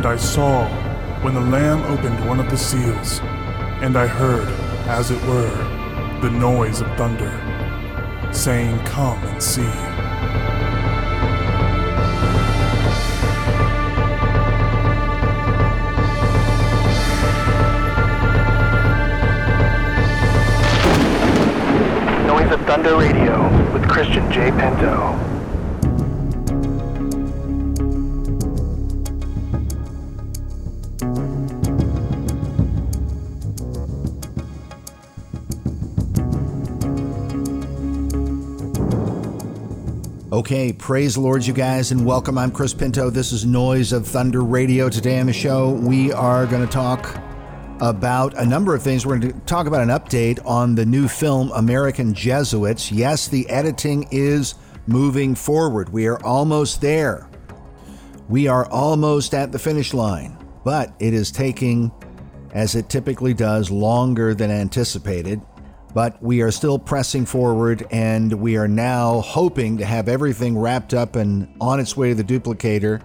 [0.00, 0.66] And I saw
[1.20, 3.20] when the Lamb opened one of the seals,
[3.82, 4.48] and I heard,
[4.88, 7.30] as it were, the noise of thunder,
[8.32, 9.60] saying, Come and see.
[22.66, 24.50] Thunder Radio with Christian J.
[24.52, 25.29] Pinto.
[40.50, 42.36] Okay, praise the Lord, you guys, and welcome.
[42.36, 43.08] I'm Chris Pinto.
[43.08, 44.88] This is Noise of Thunder Radio.
[44.88, 47.16] Today on the show, we are going to talk
[47.80, 49.06] about a number of things.
[49.06, 52.90] We're going to talk about an update on the new film, American Jesuits.
[52.90, 54.56] Yes, the editing is
[54.88, 55.90] moving forward.
[55.90, 57.28] We are almost there.
[58.28, 61.92] We are almost at the finish line, but it is taking,
[62.54, 65.40] as it typically does, longer than anticipated.
[65.92, 70.94] But we are still pressing forward, and we are now hoping to have everything wrapped
[70.94, 73.02] up and on its way to the duplicator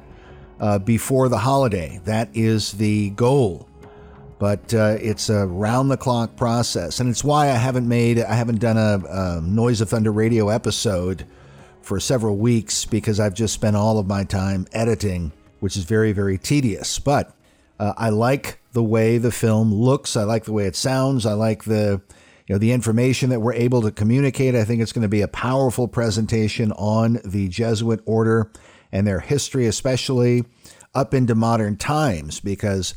[0.60, 2.00] uh, before the holiday.
[2.06, 3.68] That is the goal.
[4.38, 8.34] But uh, it's a round the clock process, and it's why I haven't made, I
[8.34, 11.26] haven't done a, a Noise of Thunder radio episode
[11.82, 16.12] for several weeks because I've just spent all of my time editing, which is very,
[16.12, 17.00] very tedious.
[17.00, 17.34] But
[17.80, 20.18] uh, I like the way the film looks.
[20.18, 21.26] I like the way it sounds.
[21.26, 22.02] I like the
[22.48, 24.56] you know the information that we're able to communicate.
[24.56, 28.52] I think it's going to be a powerful presentation on the Jesuit order
[28.92, 30.46] and their history, especially
[30.94, 32.96] up into modern times, because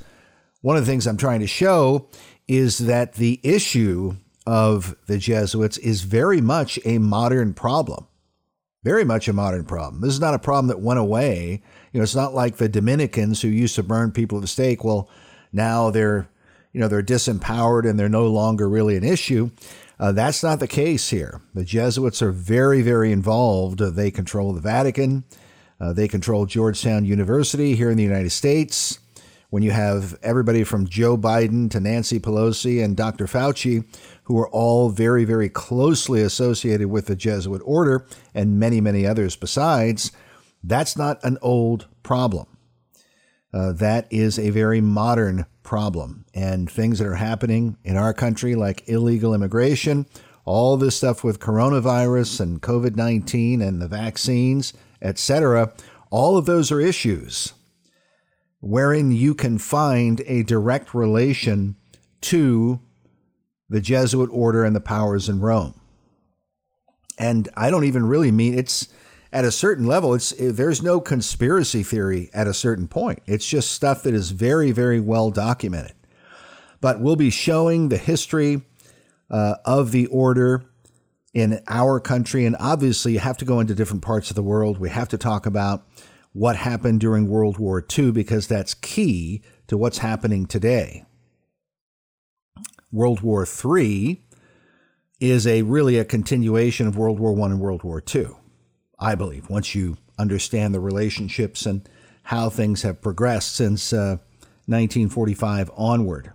[0.61, 2.09] one of the things I'm trying to show
[2.47, 8.07] is that the issue of the Jesuits is very much a modern problem.
[8.85, 10.01] Very much a modern problem.
[10.01, 11.63] This is not a problem that went away.
[11.93, 14.85] You know, it's not like the Dominicans who used to burn people at the stake.
[14.85, 15.11] Well,
[15.53, 16.29] now they're
[16.73, 19.51] you know, they're disempowered and they're no longer really an issue.
[19.99, 21.41] Uh, that's not the case here.
[21.55, 23.83] The Jesuits are very, very involved.
[23.83, 25.25] Uh, they control the Vatican.
[25.81, 28.99] Uh, they control Georgetown University here in the United States.
[29.51, 33.27] When you have everybody from Joe Biden to Nancy Pelosi and Dr.
[33.27, 33.85] Fauci,
[34.25, 39.37] who are all very, very closely associated with the Jesuit order and many, many others
[39.37, 40.13] besides,
[40.63, 42.47] that's not an old problem.
[43.53, 46.25] Uh, that is a very modern problem.
[46.33, 50.07] And things that are happening in our country, like illegal immigration,
[50.47, 55.75] all this stuff with coronavirus and COVID 19 and the vaccines, etc.,
[56.11, 57.53] all of those are issues
[58.61, 61.77] wherein you can find a direct relation
[62.23, 62.81] to
[63.69, 65.79] the Jesuit order and the powers in Rome.
[67.19, 68.89] And I don't even really mean it's
[69.33, 73.23] at a certain level, it's there's no conspiracy theory at a certain point.
[73.27, 75.95] It's just stuff that is very, very well documented.
[76.81, 78.63] But we'll be showing the history
[79.31, 80.65] uh, of the order
[81.35, 84.79] in our country, and obviously, you have to go into different parts of the world.
[84.79, 85.87] We have to talk about
[86.33, 91.05] what happened during World War II because that's key to what's happening today.
[92.91, 94.23] World War III
[95.21, 98.29] is a really a continuation of World War I and World War II.
[98.99, 101.89] I believe, once you understand the relationships and
[102.25, 104.19] how things have progressed since uh,
[104.67, 106.33] 1945 onward.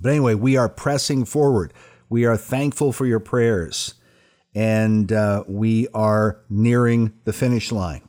[0.00, 1.72] But anyway, we are pressing forward.
[2.08, 3.94] We are thankful for your prayers,
[4.54, 8.02] and uh, we are nearing the finish line.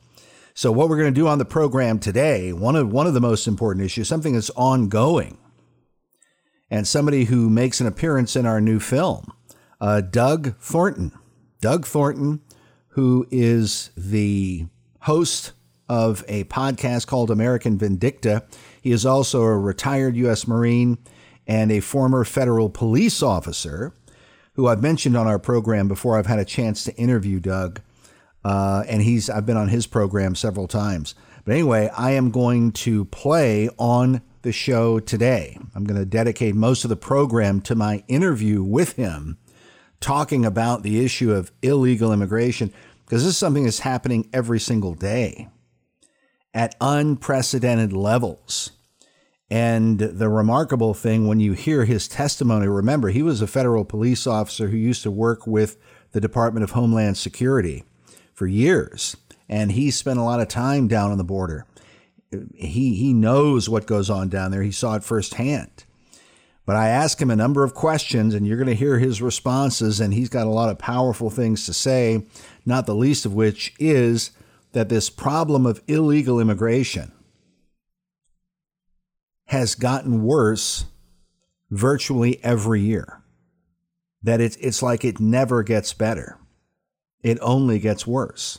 [0.54, 3.20] So, what we're going to do on the program today, one of one of the
[3.20, 5.38] most important issues, something that's ongoing,
[6.70, 9.32] and somebody who makes an appearance in our new film,
[9.80, 11.12] uh, Doug Thornton.
[11.60, 12.42] Doug Thornton
[12.94, 14.66] who is the
[15.00, 15.50] host
[15.88, 18.44] of a podcast called American Vindicta.
[18.80, 20.46] He is also a retired U.S.
[20.46, 20.98] Marine
[21.44, 23.92] and a former federal police officer
[24.52, 26.16] who I've mentioned on our program before.
[26.16, 27.80] I've had a chance to interview Doug,
[28.44, 31.16] uh, and he's I've been on his program several times.
[31.44, 35.58] But anyway, I am going to play on the show today.
[35.74, 39.38] I'm going to dedicate most of the program to my interview with him
[40.04, 42.70] talking about the issue of illegal immigration
[43.14, 45.48] because this is something that's happening every single day
[46.52, 48.72] at unprecedented levels.
[49.48, 54.26] And the remarkable thing when you hear his testimony, remember, he was a federal police
[54.26, 55.76] officer who used to work with
[56.10, 57.84] the Department of Homeland Security
[58.32, 59.16] for years.
[59.48, 61.66] And he spent a lot of time down on the border.
[62.56, 65.84] He, he knows what goes on down there, he saw it firsthand.
[66.66, 70.00] But I asked him a number of questions, and you're going to hear his responses,
[70.00, 72.26] and he's got a lot of powerful things to say,
[72.64, 74.30] not the least of which is
[74.72, 77.12] that this problem of illegal immigration
[79.46, 80.86] has gotten worse
[81.70, 83.22] virtually every year.
[84.22, 86.38] That it's, it's like it never gets better,
[87.22, 88.58] it only gets worse.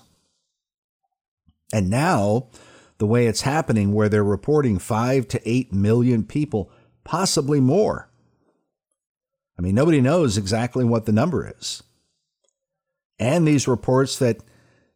[1.74, 2.50] And now,
[3.00, 6.72] the way it's happening, where they're reporting five to eight million people,
[7.06, 8.10] possibly more.
[9.57, 11.81] I mean, nobody knows exactly what the number is.
[13.18, 14.40] And these reports that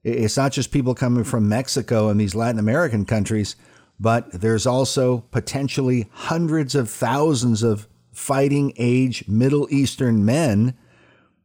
[0.03, 3.55] it's not just people coming from Mexico and these Latin American countries,
[3.99, 10.73] but there's also potentially hundreds of thousands of fighting age Middle Eastern men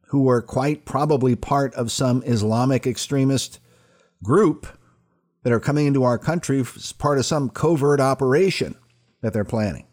[0.09, 3.61] who are quite probably part of some Islamic extremist
[4.23, 4.67] group
[5.43, 8.75] that are coming into our country as part of some covert operation
[9.21, 9.87] that they're planning.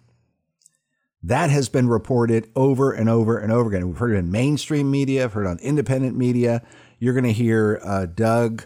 [1.24, 3.88] That has been reported over and over and over again.
[3.88, 6.64] We've heard it in mainstream media, I've heard on independent media.
[7.00, 8.66] You're going to hear uh, Doug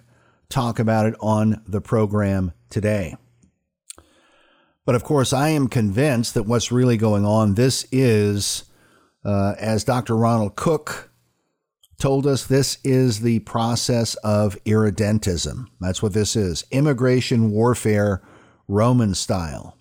[0.49, 3.15] talk about it on the program today.
[4.85, 8.65] But of course, I am convinced that what's really going on, this is,
[9.23, 10.15] uh, as Dr.
[10.15, 11.11] Ronald Cook
[11.97, 15.65] told us, this is the process of irredentism.
[15.81, 18.21] That's what this is immigration warfare,
[18.67, 19.77] Roman style.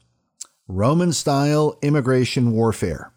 [0.66, 3.12] Roman style immigration warfare.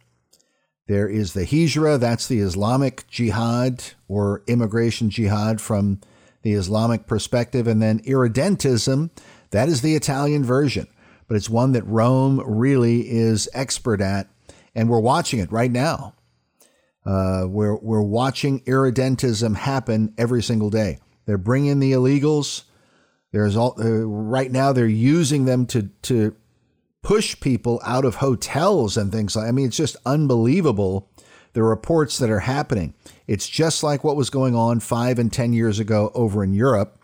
[0.88, 6.00] There is the Hijra, that's the Islamic jihad or immigration jihad from
[6.44, 9.10] the Islamic perspective, and then irredentism,
[9.52, 10.88] that is the Italian version,
[11.28, 14.30] but it's one that Rome really is expert at,
[14.74, 16.14] and we're watching it right now.
[17.06, 21.00] Uh, we're, we're watching irredentism happen every single day.
[21.26, 22.64] They're bringing the illegals.
[23.32, 24.72] There's all uh, right now.
[24.72, 26.36] They're using them to to
[27.08, 31.10] push people out of hotels and things like I mean it's just unbelievable
[31.54, 32.94] the reports that are happening.
[33.28, 37.00] It's just like what was going on 5 and 10 years ago over in Europe,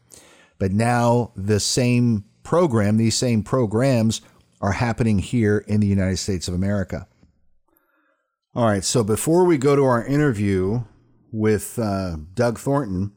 [0.60, 4.20] but now the same program, these same programs
[4.60, 7.08] are happening here in the United States of America.
[8.54, 10.84] All right, so before we go to our interview
[11.32, 13.14] with uh, Doug Thornton,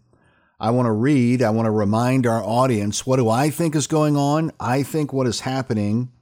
[0.60, 3.88] I want to read, I want to remind our audience what do I think is
[3.88, 4.52] going on?
[4.60, 6.12] I think what is happening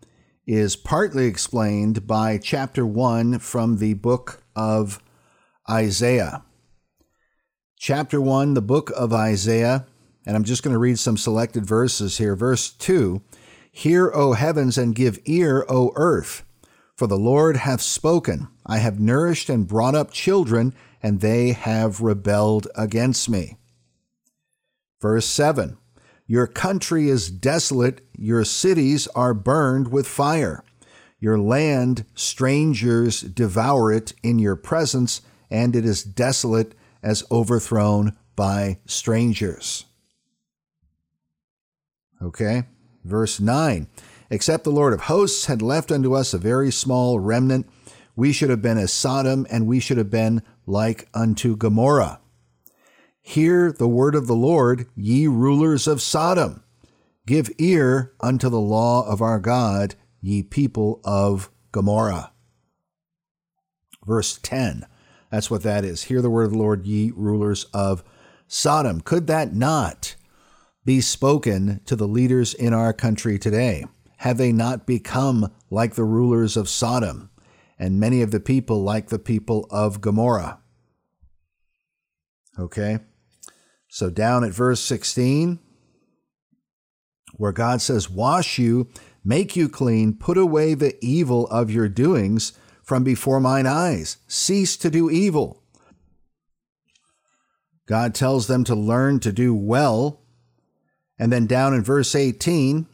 [0.47, 5.03] is partly explained by chapter 1 from the book of
[5.69, 6.45] Isaiah.
[7.79, 9.87] Chapter 1, the book of Isaiah,
[10.27, 12.37] and I'm just going to read some selected verses here.
[12.37, 13.23] Verse 2
[13.71, 16.45] Hear, O heavens, and give ear, O earth,
[16.97, 18.49] for the Lord hath spoken.
[18.65, 23.57] I have nourished and brought up children, and they have rebelled against me.
[25.01, 25.77] Verse 7
[26.27, 30.65] your country is desolate, your cities are burned with fire.
[31.21, 38.79] Your land, strangers devour it in your presence, and it is desolate as overthrown by
[38.87, 39.85] strangers.
[42.23, 42.65] Okay,
[43.05, 43.87] verse 9
[44.31, 47.69] Except the Lord of hosts had left unto us a very small remnant,
[48.17, 52.21] we should have been as Sodom, and we should have been like unto Gomorrah.
[53.27, 56.63] Hear the word of the Lord, ye rulers of Sodom.
[57.27, 62.33] Give ear unto the law of our God, ye people of Gomorrah.
[64.07, 64.85] Verse 10.
[65.31, 66.05] That's what that is.
[66.05, 68.05] Hear the word of the Lord, ye rulers of
[68.47, 69.01] Sodom.
[69.01, 70.17] Could that not
[70.85, 73.87] be spoken to the leaders in our country today?
[74.19, 77.31] Have they not become like the rulers of Sodom,
[77.79, 80.61] and many of the people like the people of Gomorrah?
[82.59, 82.99] Okay.
[83.95, 85.61] So, down at verse 16,
[87.37, 88.89] where God says, Wash you,
[89.25, 94.77] make you clean, put away the evil of your doings from before mine eyes, cease
[94.79, 95.63] to do evil.
[97.87, 100.23] God tells them to learn to do well.
[101.17, 102.89] And then down in verse 18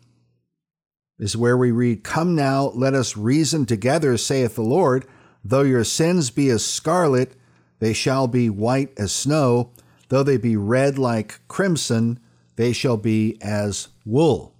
[1.18, 5.06] is where we read, Come now, let us reason together, saith the Lord.
[5.42, 7.36] Though your sins be as scarlet,
[7.78, 9.72] they shall be white as snow.
[10.10, 12.18] Though they be red like crimson,
[12.56, 14.54] they shall be as wool.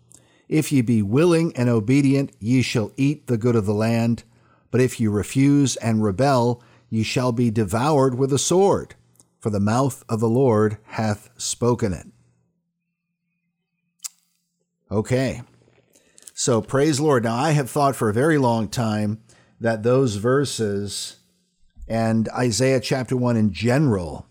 [0.48, 4.22] If ye be willing and obedient, ye shall eat the good of the land.
[4.70, 8.94] But if ye refuse and rebel, ye shall be devoured with a sword,
[9.40, 12.06] for the mouth of the Lord hath spoken it.
[14.88, 15.42] Okay.
[16.32, 17.24] So praise Lord.
[17.24, 19.20] Now I have thought for a very long time
[19.60, 21.16] that those verses
[21.88, 24.26] and Isaiah chapter 1 in general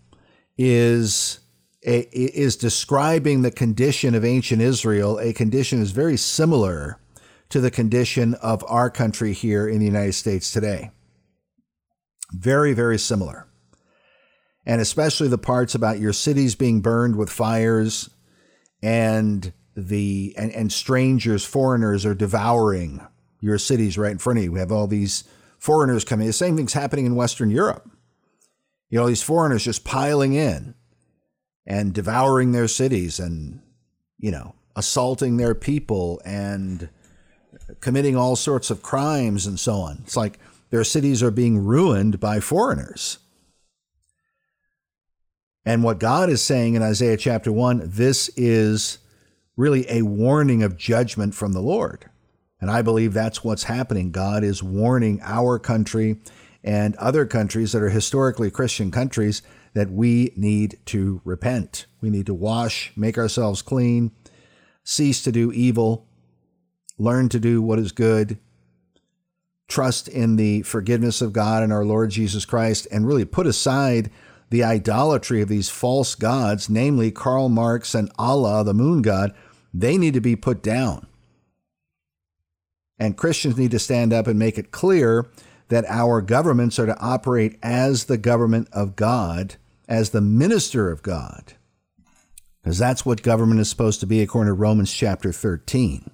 [0.62, 1.40] is
[1.82, 5.18] is describing the condition of ancient Israel.
[5.18, 6.98] A condition is very similar
[7.48, 10.90] to the condition of our country here in the United States today.
[12.32, 13.48] Very, very similar.
[14.66, 18.10] And especially the parts about your cities being burned with fires
[18.82, 23.00] and the and, and strangers, foreigners are devouring
[23.40, 24.52] your cities right in front of you.
[24.52, 25.24] We have all these
[25.58, 26.26] foreigners coming.
[26.26, 27.88] The same thing's happening in Western Europe.
[28.90, 30.74] You know, these foreigners just piling in
[31.64, 33.60] and devouring their cities and,
[34.18, 36.88] you know, assaulting their people and
[37.80, 40.00] committing all sorts of crimes and so on.
[40.04, 40.38] It's like
[40.70, 43.18] their cities are being ruined by foreigners.
[45.64, 48.98] And what God is saying in Isaiah chapter 1, this is
[49.56, 52.06] really a warning of judgment from the Lord.
[52.60, 54.10] And I believe that's what's happening.
[54.10, 56.16] God is warning our country
[56.62, 61.86] and other countries that are historically Christian countries that we need to repent.
[62.00, 64.12] We need to wash, make ourselves clean,
[64.84, 66.06] cease to do evil,
[66.98, 68.38] learn to do what is good,
[69.68, 74.10] trust in the forgiveness of God and our Lord Jesus Christ, and really put aside
[74.50, 79.32] the idolatry of these false gods, namely Karl Marx and Allah, the moon god.
[79.72, 81.06] They need to be put down.
[82.98, 85.30] And Christians need to stand up and make it clear
[85.70, 89.54] that our governments are to operate as the government of God,
[89.88, 91.54] as the minister of God.
[92.60, 96.10] Because that's what government is supposed to be according to Romans chapter 13.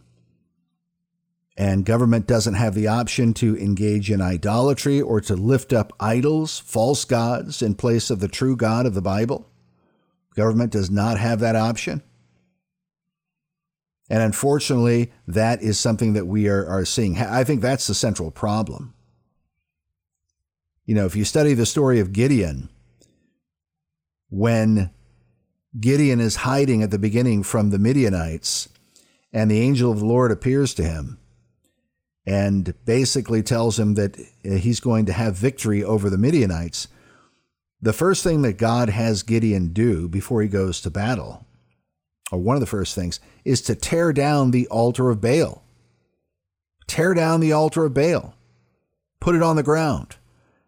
[1.56, 6.58] And government doesn't have the option to engage in idolatry or to lift up idols,
[6.58, 9.48] false gods, in place of the true God of the Bible.
[10.34, 12.02] Government does not have that option.
[14.10, 17.16] And unfortunately, that is something that we are, are seeing.
[17.18, 18.92] I think that's the central problem.
[20.86, 22.70] You know, if you study the story of Gideon,
[24.30, 24.90] when
[25.78, 28.68] Gideon is hiding at the beginning from the Midianites,
[29.32, 31.18] and the angel of the Lord appears to him
[32.24, 36.88] and basically tells him that uh, he's going to have victory over the Midianites.
[37.82, 41.46] The first thing that God has Gideon do before he goes to battle
[42.30, 45.62] or one of the first things, is to tear down the altar of Baal.
[46.86, 48.34] Tear down the altar of Baal,
[49.20, 50.16] put it on the ground,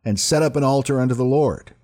[0.04, 1.74] and set up an altar unto the Lord.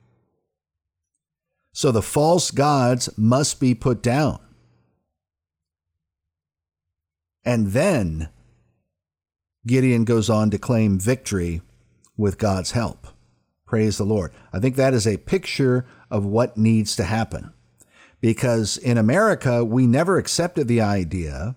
[1.72, 4.38] So the false gods must be put down.
[7.44, 8.28] And then
[9.66, 11.62] Gideon goes on to claim victory
[12.16, 13.08] with God's help.
[13.66, 14.32] Praise the Lord.
[14.52, 17.52] I think that is a picture of what needs to happen
[18.24, 21.56] because in America, we never accepted the idea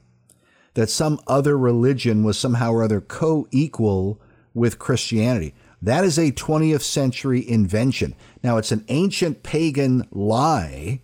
[0.74, 4.20] that some other religion was somehow or other co equal
[4.54, 5.54] with Christianity.
[5.82, 8.16] That is a 20th century invention.
[8.44, 11.02] Now, it's an ancient pagan lie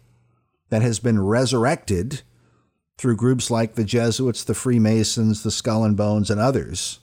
[0.70, 2.22] that has been resurrected
[2.98, 7.00] through groups like the Jesuits, the Freemasons, the Skull and Bones, and others.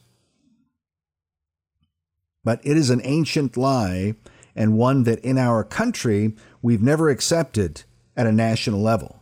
[2.43, 4.15] But it is an ancient lie
[4.57, 7.85] and one that in our country we've never accepted
[8.17, 9.21] at a national level.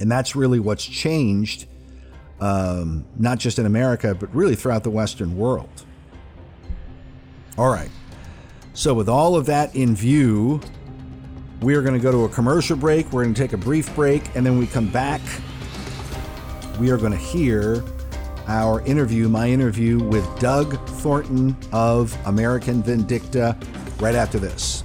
[0.00, 1.66] And that's really what's changed,
[2.40, 5.86] um, not just in America, but really throughout the Western world.
[7.58, 7.90] All right.
[8.74, 10.60] So, with all of that in view,
[11.60, 13.12] we are going to go to a commercial break.
[13.12, 15.20] We're going to take a brief break, and then we come back.
[16.80, 17.84] We are going to hear
[18.48, 23.56] our interview, my interview with Doug Thornton of American Vindicta,
[24.00, 24.82] right after this.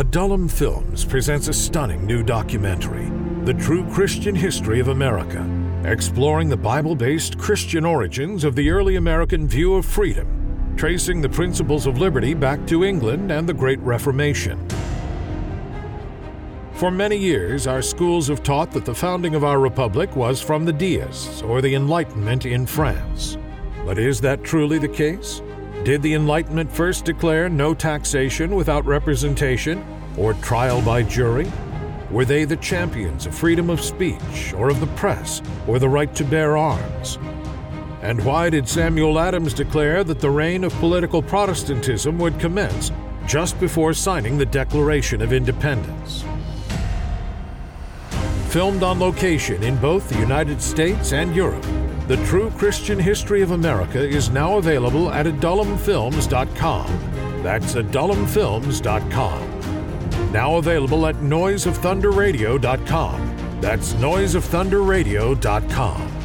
[0.00, 3.10] Adullam Films presents a stunning new documentary,
[3.44, 5.46] The True Christian History of America,
[5.84, 11.28] exploring the Bible based Christian origins of the early American view of freedom, tracing the
[11.28, 14.66] principles of liberty back to England and the Great Reformation.
[16.72, 20.64] For many years, our schools have taught that the founding of our republic was from
[20.64, 23.36] the Deists or the Enlightenment in France.
[23.84, 25.42] But is that truly the case?
[25.84, 29.82] Did the Enlightenment first declare no taxation without representation
[30.18, 31.50] or trial by jury?
[32.10, 36.14] Were they the champions of freedom of speech or of the press or the right
[36.16, 37.18] to bear arms?
[38.02, 42.92] And why did Samuel Adams declare that the reign of political Protestantism would commence
[43.26, 46.24] just before signing the Declaration of Independence?
[48.48, 51.64] Filmed on location in both the United States and Europe,
[52.10, 57.42] the True Christian History of America is now available at adullamfilms.com.
[57.44, 60.32] That's adullamfilms.com.
[60.32, 63.60] Now available at noiseofthunderradio.com.
[63.60, 66.16] That's noiseofthunderradio.com.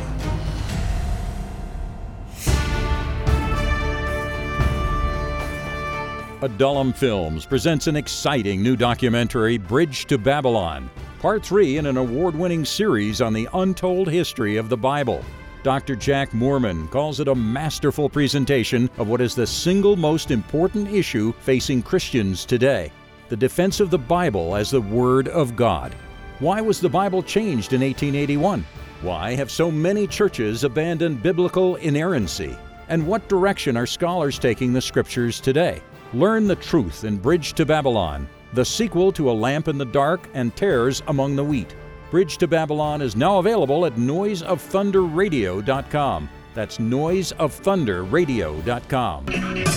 [6.42, 10.90] Adullam Films presents an exciting new documentary, Bridge to Babylon
[11.26, 15.26] part three in an award winning series on the untold history of the Bible.
[15.66, 15.96] Dr.
[15.96, 21.34] Jack Moorman calls it a masterful presentation of what is the single most important issue
[21.40, 22.92] facing Christians today
[23.30, 25.96] the defense of the Bible as the Word of God.
[26.38, 28.64] Why was the Bible changed in 1881?
[29.02, 32.56] Why have so many churches abandoned biblical inerrancy?
[32.88, 35.82] And what direction are scholars taking the Scriptures today?
[36.14, 40.30] Learn the truth in Bridge to Babylon, the sequel to A Lamp in the Dark
[40.36, 41.76] and Tares Among the Wheat.
[42.16, 46.30] Bridge to Babylon is now available at noiseofthunderradio.com.
[46.54, 49.26] That's noiseofthunderradio.com.
[49.26, 49.68] Noise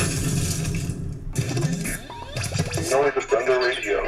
[3.17, 4.05] of Thunder Radio.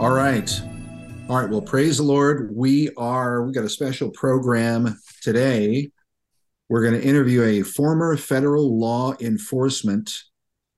[0.00, 0.62] All right.
[1.28, 1.50] All right.
[1.50, 2.56] Well, praise the Lord.
[2.56, 5.90] We are, we got a special program today.
[6.68, 10.22] We're going to interview a former federal law enforcement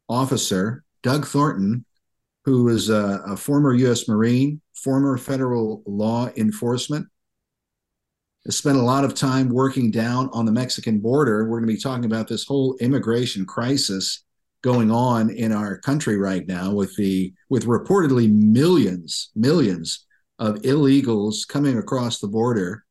[0.08, 1.84] officer, Doug Thornton,
[2.44, 4.08] who is a, a former U.S.
[4.08, 7.06] Marine, former federal law enforcement.
[8.44, 11.44] Has spent a lot of time working down on the Mexican border.
[11.44, 14.24] We're going to be talking about this whole immigration crisis
[14.62, 20.06] going on in our country right now with the with reportedly millions millions
[20.38, 22.84] of illegals coming across the border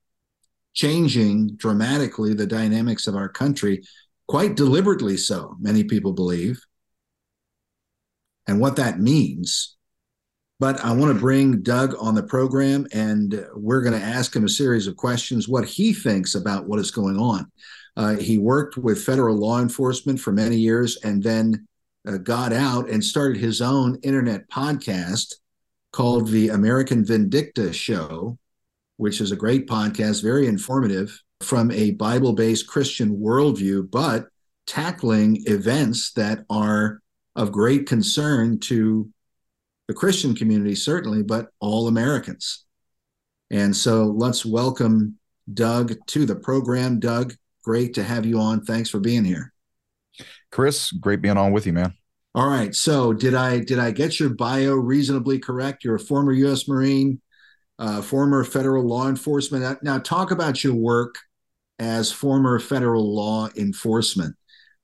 [0.77, 3.83] changing dramatically the dynamics of our country
[4.27, 6.61] quite deliberately so many people believe
[8.45, 9.75] and what that means.
[10.59, 14.45] But i want to bring doug on the program and we're going to ask him
[14.45, 17.51] a series of questions what he thinks about what is going on.
[17.95, 21.67] Uh, he worked with federal law enforcement for many years and then
[22.07, 25.33] uh, got out and started his own internet podcast
[25.91, 28.37] called the American Vindicta Show,
[28.97, 34.27] which is a great podcast, very informative from a Bible based Christian worldview, but
[34.65, 36.99] tackling events that are
[37.35, 39.09] of great concern to
[39.87, 42.65] the Christian community, certainly, but all Americans.
[43.49, 45.17] And so let's welcome
[45.53, 46.99] Doug to the program.
[46.99, 48.65] Doug, great to have you on.
[48.65, 49.53] Thanks for being here.
[50.51, 51.93] Chris, great being on with you, man.
[52.35, 52.75] All right.
[52.75, 55.83] So did I did I get your bio reasonably correct?
[55.83, 56.67] You're a former U.S.
[56.67, 57.21] Marine,
[57.79, 59.83] uh, former federal law enforcement.
[59.83, 61.15] Now talk about your work
[61.79, 64.35] as former federal law enforcement.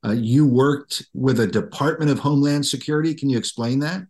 [0.06, 3.14] Uh, you worked with a Department of Homeland Security.
[3.14, 4.04] Can you explain that?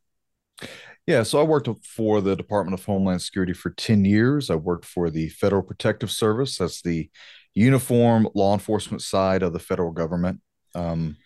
[1.05, 4.49] Yeah, so I worked for the Department of Homeland Security for 10 years.
[4.49, 6.57] I worked for the Federal Protective Service.
[6.57, 7.09] That's the
[7.53, 10.39] uniform law enforcement side of the federal government.
[10.73, 11.17] Um,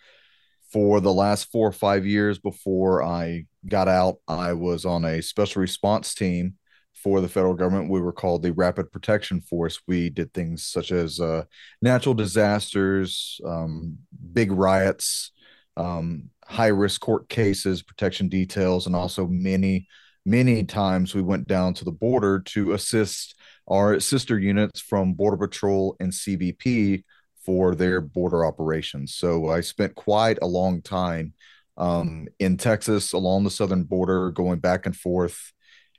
[0.72, 5.22] for the last four or five years before I got out, I was on a
[5.22, 6.54] special response team
[7.02, 7.90] for the federal government.
[7.90, 9.80] We were called the Rapid Protection Force.
[9.86, 11.44] We did things such as uh,
[11.80, 13.98] natural disasters, um,
[14.32, 15.32] big riots,
[15.76, 19.86] um, high risk court cases, protection details, and also many,
[20.26, 23.34] many times we went down to the border to assist
[23.68, 27.04] our sister units from Border Patrol and CBP
[27.44, 29.14] for their border operations.
[29.14, 31.34] So I spent quite a long time
[31.76, 35.52] um, in Texas along the southern border, going back and forth,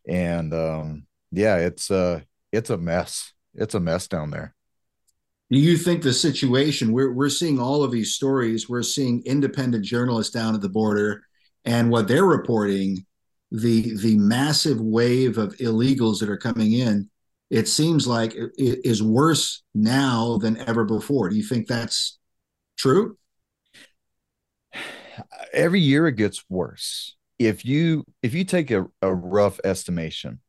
[0.10, 3.34] and um, yeah, it's a it's a mess.
[3.54, 4.56] It's a mess down there.
[5.52, 8.68] Do you think the situation we're we're seeing all of these stories?
[8.70, 11.24] We're seeing independent journalists down at the border,
[11.66, 13.06] and what they're reporting,
[13.52, 17.10] the the massive wave of illegals that are coming in
[17.50, 21.30] it seems like it is worse now than ever before.
[21.30, 22.20] Do you think that's
[22.78, 23.18] true?
[25.54, 27.16] Every year it gets worse.
[27.40, 30.42] If you if you take a, a rough estimation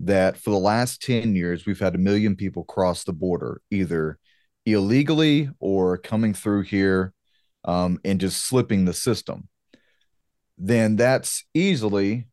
[0.00, 4.18] that for the last 10 years we've had a million people cross the border either
[4.66, 7.14] illegally or coming through here
[7.64, 9.48] um, and just slipping the system,
[10.58, 12.26] then that's easily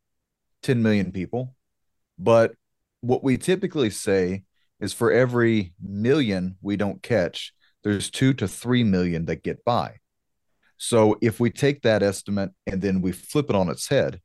[0.64, 1.56] 10 million people.
[2.18, 2.54] But
[3.02, 4.44] what we typically say
[4.80, 7.54] is for every million we don't catch,
[7.84, 9.98] there's two to three million that get by.
[10.80, 14.22] So if we take that estimate and then we flip it on its head,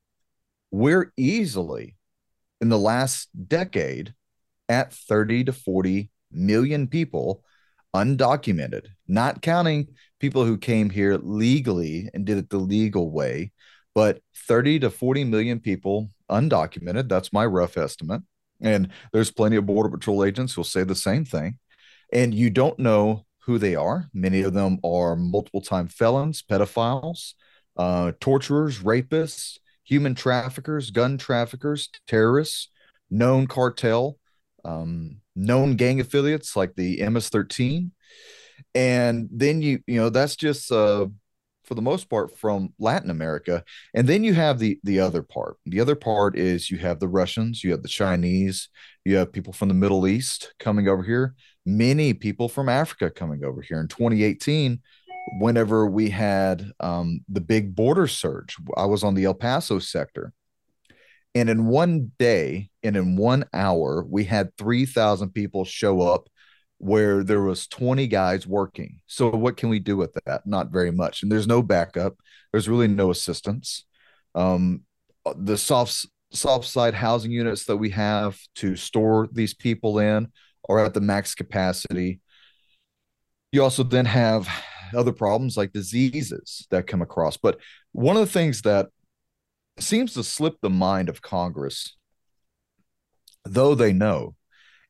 [0.71, 1.97] we're easily
[2.61, 4.15] in the last decade
[4.69, 7.43] at 30 to 40 million people
[7.95, 9.89] undocumented, not counting
[10.21, 13.51] people who came here legally and did it the legal way,
[13.93, 17.09] but 30 to 40 million people undocumented.
[17.09, 18.23] That's my rough estimate.
[18.61, 21.59] And there's plenty of Border Patrol agents who'll say the same thing.
[22.13, 24.09] And you don't know who they are.
[24.15, 27.35] Many of them are multiple time felons, pedophiles,
[27.77, 32.69] uh, torturers, rapists, human traffickers, gun traffickers, terrorists,
[33.11, 34.19] known cartel,
[34.65, 37.93] um, known gang affiliates like the MS 13.
[38.75, 41.07] and then you you know that's just uh
[41.65, 43.65] for the most part from Latin America.
[43.95, 45.57] And then you have the the other part.
[45.67, 48.69] The other part is you have the Russians, you have the Chinese,
[49.05, 51.35] you have people from the Middle East coming over here,
[51.67, 53.81] many people from Africa coming over here.
[53.81, 54.81] In 2018,
[55.41, 60.33] whenever we had um, the big border surge, I was on the El Paso sector.
[61.35, 66.29] And in one day and in one hour, we had 3,000 people show up
[66.79, 69.01] where there was 20 guys working.
[69.07, 70.47] So what can we do with that?
[70.47, 71.23] Not very much.
[71.23, 72.17] And there's no backup.
[72.53, 73.85] There's really no assistance.
[74.35, 74.83] Um,
[75.37, 80.29] the soft soft side housing units that we have to store these people in
[80.69, 82.21] are at the max capacity.
[83.53, 84.49] You also then have
[84.95, 87.37] other problems like diseases that come across.
[87.37, 87.59] But
[87.93, 88.89] one of the things that
[89.79, 91.97] seems to slip the mind of Congress,
[93.45, 94.35] though they know,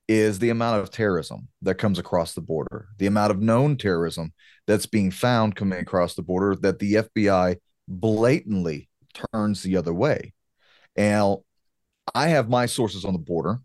[0.09, 4.33] is the amount of terrorism that comes across the border, the amount of known terrorism
[4.67, 7.57] that's being found coming across the border that the FBI
[7.89, 8.89] blatantly
[9.33, 10.33] turns the other way.
[10.97, 11.37] And
[12.15, 13.61] I have my sources on the border,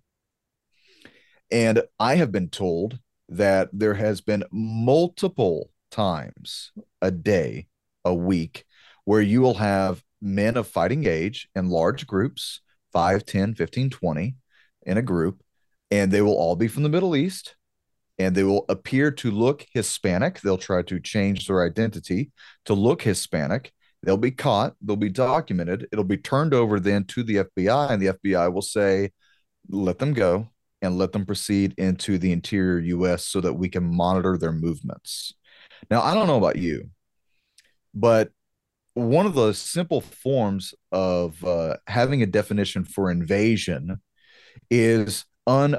[1.51, 6.71] and I have been told that there has been multiple times
[7.01, 7.67] a day,
[8.05, 8.65] a week,
[9.03, 12.61] where you will have men of fighting age in large groups
[12.93, 14.35] 5, 10, 15, 20
[14.83, 15.43] in a group
[15.91, 17.55] and they will all be from the Middle East
[18.19, 20.41] and they will appear to look Hispanic.
[20.41, 22.31] They'll try to change their identity
[22.65, 23.71] to look Hispanic.
[24.03, 25.87] They'll be caught, they'll be documented.
[25.91, 29.11] It'll be turned over then to the FBI, and the FBI will say,
[29.69, 30.49] let them go
[30.81, 35.33] and let them proceed into the interior US so that we can monitor their movements.
[35.89, 36.89] Now, I don't know about you,
[37.93, 38.31] but
[38.93, 44.01] one of the simple forms of uh, having a definition for invasion
[44.69, 45.75] is un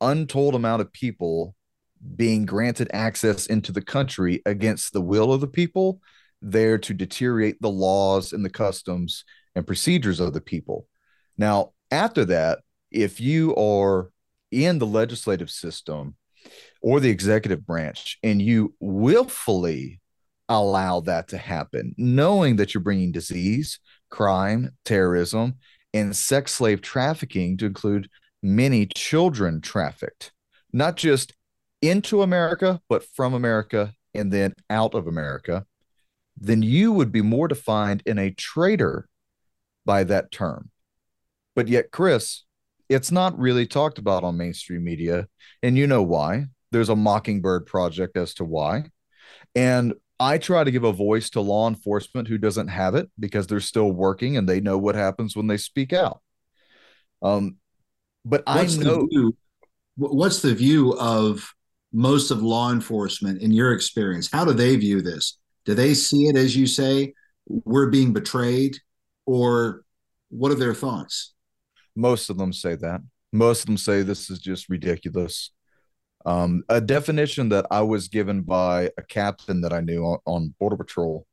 [0.00, 1.54] untold amount of people
[2.16, 6.00] being granted access into the country against the will of the people
[6.42, 9.24] there to deteriorate the laws and the customs
[9.54, 10.86] and procedures of the people.
[11.38, 14.10] Now, after that, if you are
[14.50, 16.16] in the legislative system
[16.82, 20.00] or the executive branch and you willfully
[20.48, 23.78] allow that to happen, knowing that you're bringing disease,
[24.10, 25.54] crime, terrorism,
[25.94, 28.10] and sex slave trafficking to include
[28.44, 30.30] many children trafficked,
[30.72, 31.34] not just
[31.80, 35.64] into America, but from America and then out of America,
[36.36, 39.08] then you would be more defined in a traitor
[39.84, 40.70] by that term.
[41.56, 42.44] But yet, Chris,
[42.88, 45.26] it's not really talked about on mainstream media.
[45.62, 46.46] And you know why.
[46.70, 48.90] There's a Mockingbird project as to why.
[49.54, 53.46] And I try to give a voice to law enforcement who doesn't have it because
[53.46, 56.20] they're still working and they know what happens when they speak out.
[57.22, 57.56] Um,
[58.24, 59.36] but what's I know the view,
[59.96, 61.52] what's the view of
[61.92, 64.30] most of law enforcement in your experience?
[64.30, 65.38] How do they view this?
[65.64, 67.14] Do they see it as you say,
[67.46, 68.78] we're being betrayed,
[69.26, 69.84] or
[70.30, 71.34] what are their thoughts?
[71.94, 73.00] Most of them say that.
[73.32, 75.50] Most of them say this is just ridiculous.
[76.26, 80.54] Um, a definition that I was given by a captain that I knew on, on
[80.58, 81.26] Border Patrol.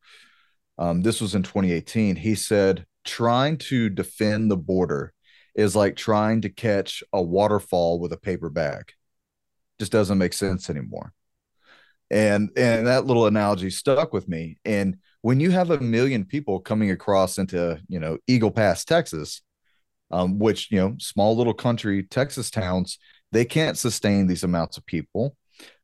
[0.77, 2.17] Um, this was in 2018.
[2.17, 5.13] He said, trying to defend the border
[5.55, 8.93] is like trying to catch a waterfall with a paper bag.
[9.79, 11.13] Just doesn't make sense anymore.
[12.09, 14.57] And and that little analogy stuck with me.
[14.65, 19.41] And when you have a million people coming across into, you know, Eagle Pass, Texas,
[20.11, 22.97] um, which, you know, small little country Texas towns,
[23.31, 25.35] they can't sustain these amounts of people.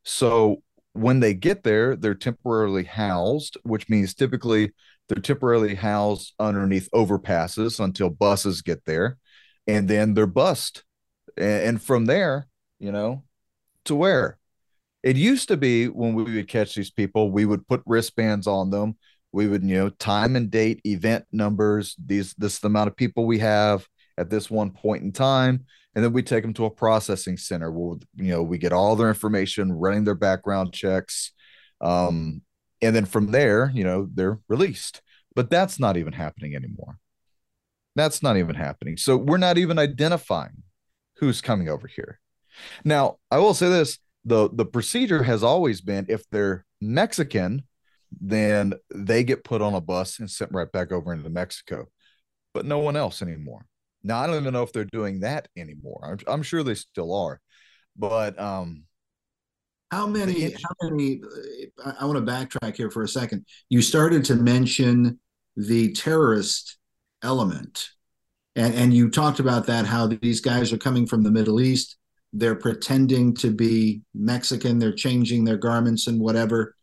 [0.03, 4.73] So when they get there, they're temporarily housed, which means typically
[5.07, 9.17] they're temporarily housed underneath overpasses until buses get there
[9.67, 10.83] and then they're bussed.
[11.37, 12.47] And from there,
[12.79, 13.23] you know,
[13.85, 14.37] to where?
[15.03, 18.71] It used to be when we would catch these people, we would put wristbands on
[18.71, 18.97] them.
[19.31, 21.95] We would, you know, time and date, event numbers.
[22.03, 25.65] These, this is the amount of people we have at this one point in time,
[25.93, 27.71] and then we take them to a processing center.
[27.71, 31.33] Where, you know, we get all their information, running their background checks,
[31.81, 32.41] um,
[32.81, 35.01] and then from there, you know, they're released.
[35.35, 36.97] But that's not even happening anymore.
[37.97, 38.95] That's not even happening.
[38.95, 40.63] So we're not even identifying
[41.17, 42.19] who's coming over here.
[42.85, 47.63] Now, I will say this, the the procedure has always been if they're Mexican,
[48.11, 51.87] then they get put on a bus and sent right back over into Mexico.
[52.53, 53.65] But no one else anymore.
[54.03, 56.01] Now, I don't even know if they're doing that anymore.
[56.03, 57.41] I'm, I'm sure they still are.
[57.95, 58.83] But um
[59.91, 61.21] how many how many
[61.83, 63.45] I, I want to backtrack here for a second.
[63.69, 65.19] You started to mention
[65.55, 66.77] the terrorist
[67.23, 67.89] element.
[68.55, 71.97] And, and you talked about that, how these guys are coming from the Middle East.
[72.33, 76.75] they're pretending to be Mexican, they're changing their garments and whatever.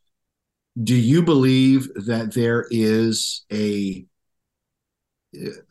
[0.82, 4.04] Do you believe that there is a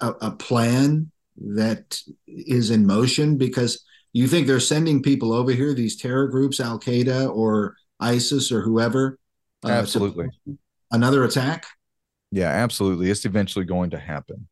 [0.01, 5.73] a, a plan that is in motion because you think they're sending people over here,
[5.73, 9.17] these terror groups, Al Qaeda or ISIS or whoever?
[9.65, 10.27] Uh, absolutely.
[10.91, 11.65] Another attack?
[12.31, 13.09] Yeah, absolutely.
[13.09, 14.47] It's eventually going to happen.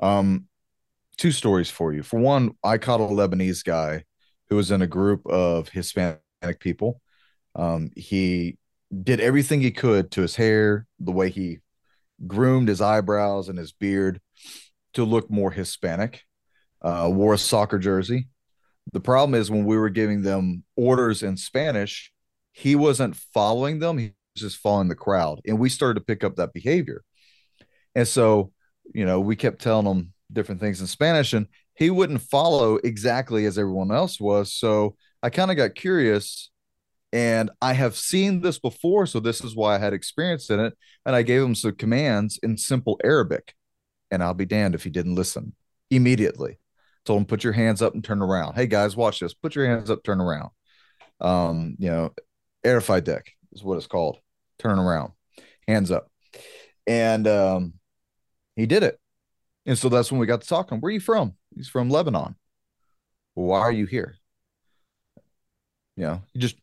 [0.00, 0.46] Um,
[1.16, 2.02] two stories for you.
[2.02, 4.04] For one, I caught a Lebanese guy
[4.48, 6.20] who was in a group of Hispanic
[6.58, 7.00] people.
[7.54, 8.58] Um, he
[9.02, 11.58] did everything he could to his hair, the way he
[12.26, 14.20] groomed his eyebrows and his beard
[14.94, 16.22] to look more Hispanic.
[16.82, 18.28] Uh, wore a soccer jersey.
[18.94, 22.10] The problem is when we were giving them orders in Spanish,
[22.52, 23.98] he wasn't following them.
[23.98, 25.42] He was just following the crowd.
[25.46, 27.02] And we started to pick up that behavior.
[27.94, 28.52] And so,
[28.94, 33.46] you know, we kept telling him different things in Spanish and he wouldn't follow exactly
[33.46, 34.52] as everyone else was.
[34.52, 36.50] So I kind of got curious
[37.12, 39.06] and I have seen this before.
[39.06, 40.76] So this is why I had experience in it.
[41.04, 43.54] And I gave him some commands in simple Arabic
[44.10, 45.54] and I'll be damned if he didn't listen
[45.90, 46.58] immediately.
[47.04, 48.54] Told him, put your hands up and turn around.
[48.54, 49.34] Hey guys, watch this.
[49.34, 50.50] Put your hands up, turn around.
[51.20, 52.12] Um, you know,
[52.64, 53.22] Erfeidek
[53.52, 54.18] is what it's called.
[54.58, 55.12] Turn around,
[55.66, 56.10] hands up.
[56.86, 57.74] And um,
[58.60, 58.98] he did it.
[59.66, 60.78] And so that's when we got to talking.
[60.78, 61.34] Where are you from?
[61.54, 62.36] He's from Lebanon.
[63.34, 64.16] Well, why are you here?
[65.96, 66.56] You know, he just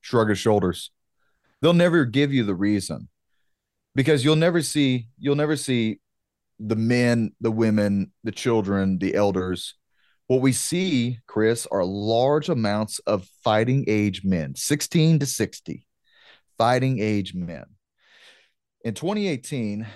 [0.00, 0.90] shrug his shoulders.
[1.60, 3.08] They'll never give you the reason
[3.94, 6.00] because you'll never see you'll never see
[6.60, 9.74] the men, the women, the children, the elders.
[10.28, 15.86] What we see, Chris, are large amounts of fighting age men, 16 to 60,
[16.58, 17.64] fighting age men.
[18.84, 19.86] In 2018,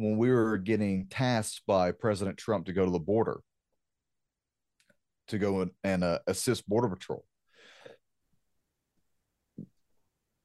[0.00, 3.40] when we were getting tasked by President Trump to go to the border,
[5.28, 7.24] to go and uh, assist Border Patrol,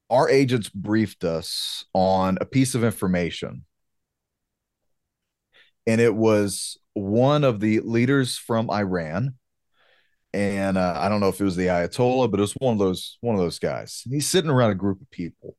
[0.09, 3.65] our agents briefed us on a piece of information
[5.87, 9.35] and it was one of the leaders from Iran.
[10.33, 12.79] And uh, I don't know if it was the Ayatollah, but it was one of
[12.79, 14.01] those one of those guys.
[14.09, 15.55] He's sitting around a group of people,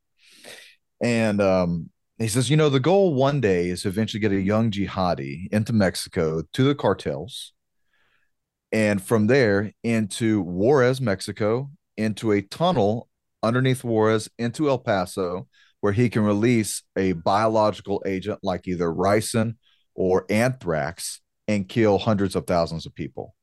[1.02, 4.40] and um, he says, "You know, the goal one day is to eventually get a
[4.40, 7.52] young jihadi into Mexico to the cartels,
[8.72, 13.08] and from there into Juarez, Mexico, into a tunnel
[13.42, 15.46] underneath Juarez into El Paso,
[15.80, 19.54] where he can release a biological agent like either ricin
[19.94, 23.34] or anthrax and kill hundreds of thousands of people.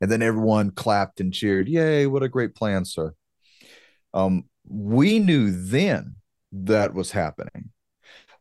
[0.00, 3.14] And then everyone clapped and cheered, Yay, what a great plan, sir.
[4.12, 6.16] Um, we knew then
[6.50, 7.70] that was happening.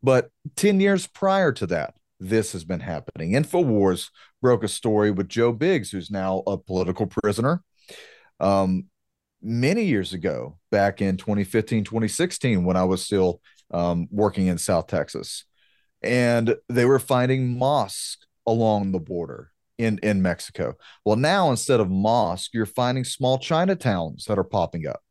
[0.03, 3.31] But 10 years prior to that, this has been happening.
[3.31, 4.09] InfoWars
[4.41, 7.63] broke a story with Joe Biggs, who's now a political prisoner.
[8.39, 8.85] Um,
[9.41, 14.87] many years ago, back in 2015, 2016, when I was still um, working in South
[14.87, 15.45] Texas
[16.01, 20.75] and they were finding mosques along the border in in Mexico.
[21.05, 25.01] Well, now instead of mosque, you're finding small Chinatowns that are popping up,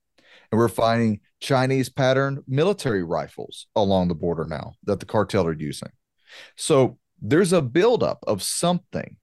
[0.50, 5.52] and we're finding Chinese pattern military rifles along the border now that the cartel are
[5.52, 5.90] using.
[6.56, 9.16] So there's a buildup of something,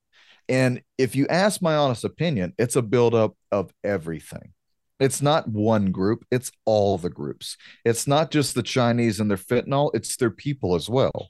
[0.49, 4.53] and if you ask my honest opinion, it's a buildup of everything.
[4.99, 7.57] It's not one group, it's all the groups.
[7.85, 11.29] It's not just the Chinese and their fentanyl, it's their people as well.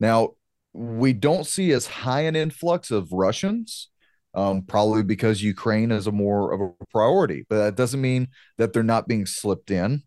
[0.00, 0.30] Now,
[0.72, 3.88] we don't see as high an influx of Russians,
[4.34, 8.72] um, probably because Ukraine is a more of a priority, but that doesn't mean that
[8.72, 10.02] they're not being slipped in.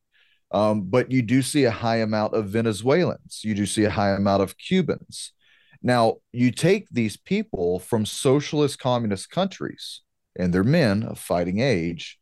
[0.51, 4.11] Um, but you do see a high amount of Venezuelans, you do see a high
[4.11, 5.33] amount of Cubans.
[5.81, 10.01] Now, you take these people from socialist communist countries
[10.37, 12.19] and they're men of fighting age,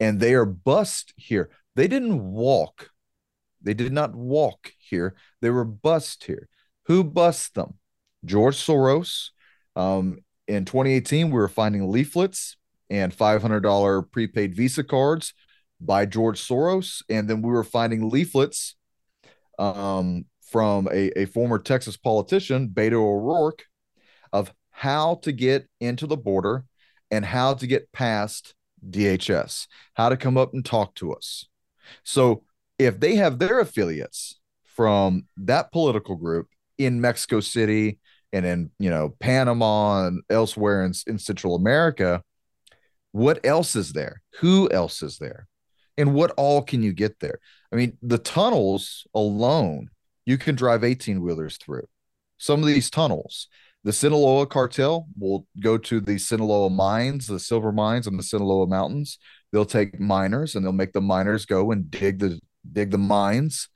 [0.00, 1.50] and they are bussed here.
[1.76, 2.90] They didn't walk,
[3.62, 6.48] they did not walk here, they were bussed here.
[6.86, 7.74] Who busts them?
[8.24, 9.30] George Soros.
[9.76, 10.18] Um,
[10.48, 12.56] in 2018, we were finding leaflets
[12.90, 15.34] and $500 prepaid Visa cards
[15.80, 17.02] by George Soros.
[17.08, 18.74] And then we were finding leaflets
[19.58, 23.64] um, from a, a former Texas politician, Beto O'Rourke,
[24.32, 26.64] of how to get into the border
[27.10, 28.54] and how to get past
[28.88, 31.46] DHS, how to come up and talk to us.
[32.04, 32.44] So
[32.78, 37.98] if they have their affiliates from that political group in Mexico City
[38.32, 42.22] and in you know Panama and elsewhere in, in Central America,
[43.12, 44.22] what else is there?
[44.40, 45.46] Who else is there?
[45.96, 47.40] And what all can you get there?
[47.72, 49.88] I mean, the tunnels alone,
[50.24, 51.88] you can drive 18 wheelers through.
[52.38, 53.48] Some of these tunnels,
[53.82, 58.66] the Sinaloa cartel will go to the Sinaloa mines, the silver mines in the Sinaloa
[58.66, 59.18] mountains.
[59.50, 62.38] They'll take miners and they'll make the miners go and dig the
[62.70, 63.68] dig the mines,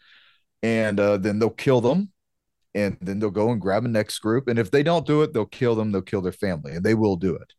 [0.62, 2.10] and uh, then they'll kill them,
[2.74, 4.48] and then they'll go and grab the next group.
[4.48, 5.92] And if they don't do it, they'll kill them.
[5.92, 7.52] They'll kill their family, and they will do it.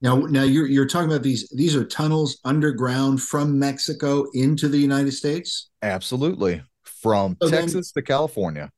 [0.00, 4.78] Now, now you're you're talking about these these are tunnels underground from Mexico into the
[4.78, 5.70] United States.
[5.82, 8.70] Absolutely, from So then- Texas to California.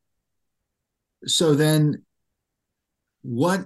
[1.27, 2.05] So then,
[3.23, 3.65] what?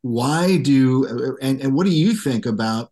[0.00, 2.90] Why do and and what do you think about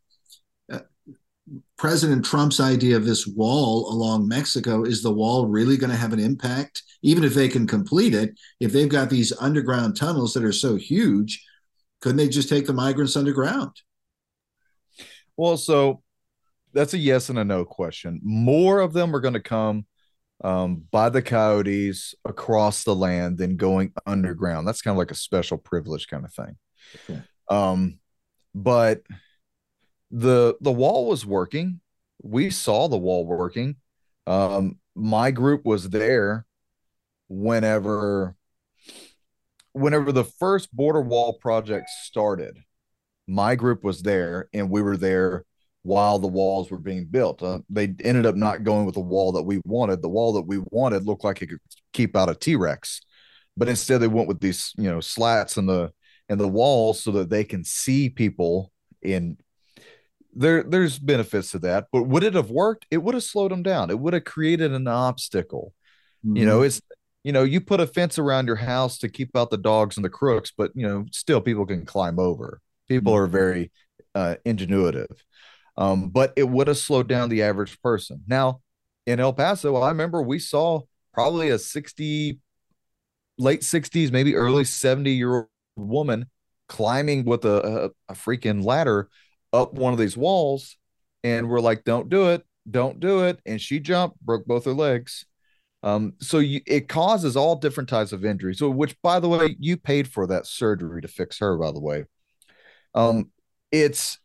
[1.81, 4.85] President Trump's idea of this wall along Mexico?
[4.85, 8.39] Is the wall really going to have an impact, even if they can complete it?
[8.61, 11.43] If they've got these underground tunnels that are so huge,
[12.03, 13.71] couldn't they just take the migrants underground?
[15.39, 16.03] Well, so
[16.75, 18.21] that's a yes and a no question.
[18.23, 19.87] More of them are going to come
[20.45, 24.69] um, by the coyotes across the land than going underground.
[24.69, 26.57] That's kind of like a special privilege kind of thing.
[27.09, 27.23] Okay.
[27.49, 28.01] Um,
[28.55, 29.01] but
[30.11, 31.81] the the wall was working.
[32.23, 33.77] We saw the wall working.
[34.27, 36.47] Um, my group was there
[37.29, 38.37] whenever
[39.73, 42.59] whenever the first border wall project started
[43.31, 45.45] my group was there and we were there
[45.83, 47.43] while the walls were being built.
[47.43, 50.03] Uh, they ended up not going with the wall that we wanted.
[50.03, 51.61] The wall that we wanted looked like it could
[51.93, 53.01] keep out a T-Rex.
[53.57, 55.93] But instead they went with these, you know, slats in the
[56.29, 59.37] in the walls so that they can see people in
[60.35, 61.87] there there's benefits to that.
[61.93, 62.87] But would it have worked?
[62.91, 63.91] It would have slowed them down.
[63.91, 65.75] It would have created an obstacle.
[66.23, 66.83] You know, it's
[67.25, 70.05] you know, you put a fence around your house to keep out the dogs and
[70.05, 72.61] the crooks, but you know, still people can climb over.
[72.89, 73.71] People are very
[74.15, 75.15] uh, ingenuitive.
[75.77, 78.23] Um, but it would have slowed down the average person.
[78.27, 78.61] Now,
[79.07, 80.83] in El Paso, I remember we saw
[81.15, 82.39] probably a 60,
[83.39, 86.27] late 60s, maybe early 70 year old woman
[86.69, 89.09] climbing with a, a, a freaking ladder
[89.53, 90.77] up one of these walls.
[91.23, 93.41] And we're like, don't do it, don't do it.
[93.45, 95.27] And she jumped, broke both her legs.
[95.83, 98.61] Um, so you, it causes all different types of injuries.
[98.61, 101.57] Which, by the way, you paid for that surgery to fix her.
[101.57, 102.05] By the way,
[102.95, 103.31] um,
[103.73, 104.19] it's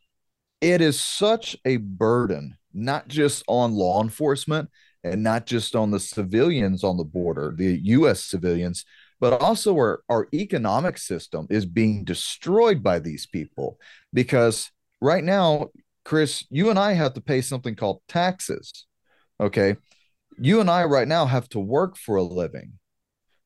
[0.62, 4.70] it is such a burden, not just on law enforcement
[5.04, 8.24] and not just on the civilians on the border, the U.S.
[8.24, 8.84] civilians,
[9.20, 13.80] but also our our economic system is being destroyed by these people
[14.14, 14.72] because
[15.06, 15.70] right now,
[16.04, 18.86] Chris, you and I have to pay something called taxes.
[19.40, 19.76] Okay
[20.38, 22.74] you and I right now have to work for a living.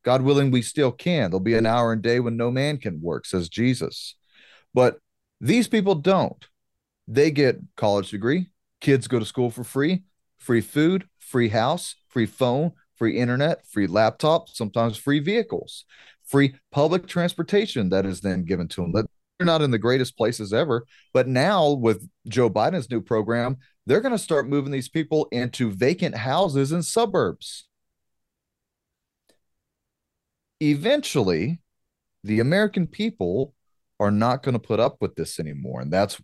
[0.04, 1.30] God willing, we still can.
[1.30, 4.16] There'll be an hour and day when no man can work, says Jesus.
[4.74, 5.00] But
[5.42, 6.48] these people don't.
[7.08, 8.48] They get college degree,
[8.82, 10.04] kids go to school for free,
[10.38, 15.86] free food, free house, free phone, free internet, free laptop, sometimes free vehicles,
[16.24, 19.08] free public transportation that is then given to them.
[19.46, 24.14] Not in the greatest places ever, but now with Joe Biden's new program, they're going
[24.14, 27.68] to start moving these people into vacant houses in suburbs.
[30.62, 31.62] Eventually,
[32.24, 33.54] the American people
[34.00, 36.22] are not going to put up with this anymore, and that's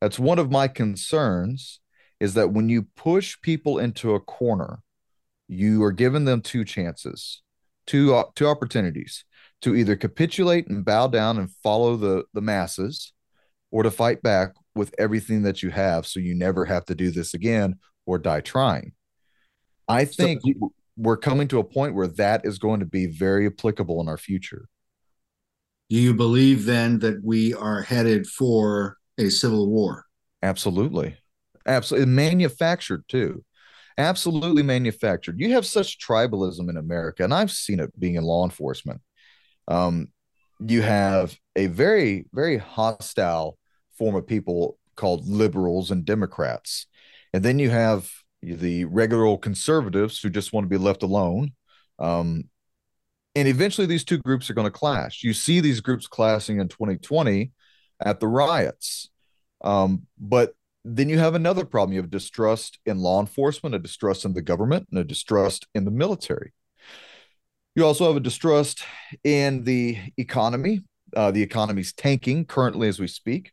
[0.00, 1.80] that's one of my concerns
[2.18, 4.80] is that when you push people into a corner,
[5.48, 7.42] you are giving them two chances,
[7.86, 9.24] two uh, two opportunities
[9.62, 13.12] to either capitulate and bow down and follow the the masses
[13.70, 17.10] or to fight back with everything that you have so you never have to do
[17.10, 18.92] this again or die trying.
[19.88, 23.46] I think So- we're coming to a point where that is going to be very
[23.46, 24.68] applicable in our future.
[25.90, 30.04] Do you believe then that we are headed for a civil war?
[30.42, 31.16] Absolutely.
[31.66, 32.12] Absolutely.
[32.12, 33.44] Manufactured too.
[33.98, 35.40] Absolutely manufactured.
[35.40, 39.00] You have such tribalism in America, and I've seen it being in law enforcement.
[39.68, 40.08] Um,
[40.60, 43.58] you have a very, very hostile
[43.98, 46.86] form of people called liberals and Democrats.
[47.32, 48.10] And then you have
[48.42, 51.52] the regular conservatives who just want to be left alone.
[51.98, 52.44] Um,
[53.34, 55.22] and eventually these two groups are going to clash.
[55.22, 57.52] You see these groups clashing in 2020
[58.00, 59.10] at the riots.
[59.62, 61.92] Um, but then you have another problem.
[61.92, 65.84] You have distrust in law enforcement, a distrust in the government, and a distrust in
[65.84, 66.52] the military.
[67.76, 68.84] You also have a distrust
[69.22, 70.80] in the economy.
[71.14, 73.52] Uh, the economy's tanking currently as we speak.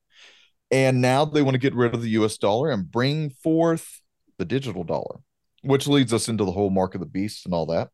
[0.72, 4.02] And now they want to get rid of the US dollar and bring forth
[4.38, 5.20] the digital dollar,
[5.62, 7.90] which leads us into the whole mark of the beast and all that.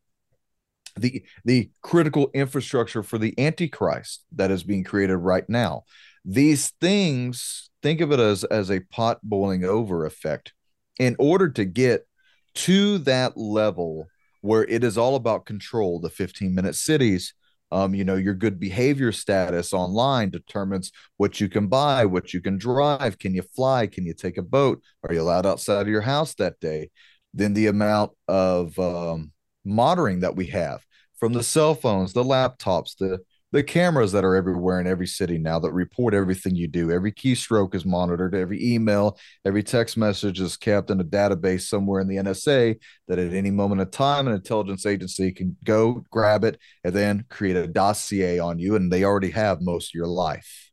[0.96, 5.82] The, the critical infrastructure for the antichrist that is being created right now.
[6.24, 10.52] These things, think of it as, as a pot boiling over effect.
[11.00, 12.06] In order to get
[12.54, 14.06] to that level
[14.40, 17.34] where it is all about control, the 15 minute cities,
[17.72, 22.40] Um, you know, your good behavior status online determines what you can buy, what you
[22.40, 23.16] can drive.
[23.18, 23.86] Can you fly?
[23.86, 24.82] Can you take a boat?
[25.04, 26.90] Are you allowed outside of your house that day?
[27.32, 29.30] Then the amount of um,
[29.64, 30.84] monitoring that we have
[31.18, 33.20] from the cell phones, the laptops, the
[33.52, 36.90] the cameras that are everywhere in every city now that report everything you do.
[36.90, 42.00] Every keystroke is monitored, every email, every text message is kept in a database somewhere
[42.00, 42.78] in the NSA
[43.08, 47.24] that at any moment of time an intelligence agency can go grab it and then
[47.28, 50.70] create a dossier on you and they already have most of your life.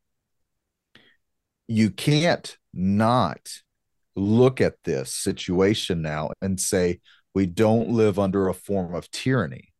[1.66, 3.40] You can't not
[4.14, 7.00] look at this situation now and say
[7.34, 9.72] we don't live under a form of tyranny.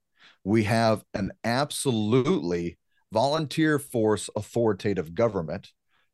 [0.45, 2.79] We have an absolutely
[3.13, 5.73] volunteer force authoritative government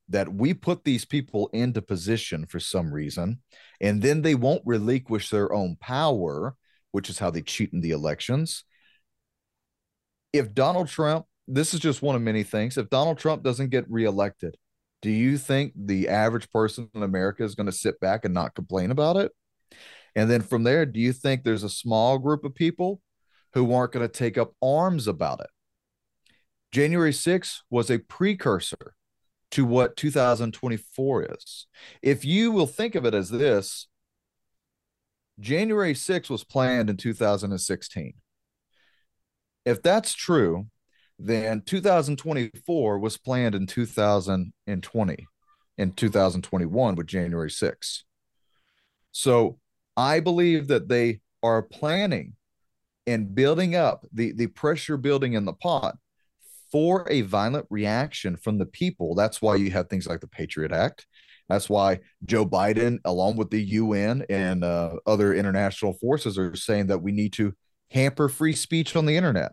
[0.09, 3.41] that we put these people into position for some reason
[3.81, 6.55] and then they won't relinquish their own power
[6.93, 8.65] which is how they cheat in the elections.
[10.33, 13.91] If donald trump this is just one of many things if donald trump doesn't get
[13.91, 14.57] reelected
[15.03, 18.55] do you think the average person in america is going to sit back and not
[18.55, 19.33] complain about it?
[20.17, 23.01] And then from there do you think there's a small group of people
[23.53, 25.51] who aren't going to take up arms about it
[26.75, 28.97] January 6th was a precursor
[29.53, 31.67] to what 2024 is.
[32.03, 33.87] If you will think of it as this,
[35.39, 38.15] January 6th was planned in 2016.
[39.65, 40.67] If that's true,
[41.17, 45.27] then 2024 was planned in 2020
[45.79, 48.03] in 2021 with January 6th.
[49.13, 49.61] So
[49.97, 52.35] I believe that they are planning
[53.07, 55.99] and building up the, the pressure building in the pot
[56.75, 59.15] for a violent reaction from the people.
[59.15, 61.07] That's why you have things like the Patriot Act.
[61.49, 66.89] That's why Joe Biden, along with the UN and uh, other international forces, are saying
[66.89, 67.53] that we need to
[67.93, 69.53] hamper free speech on the internet.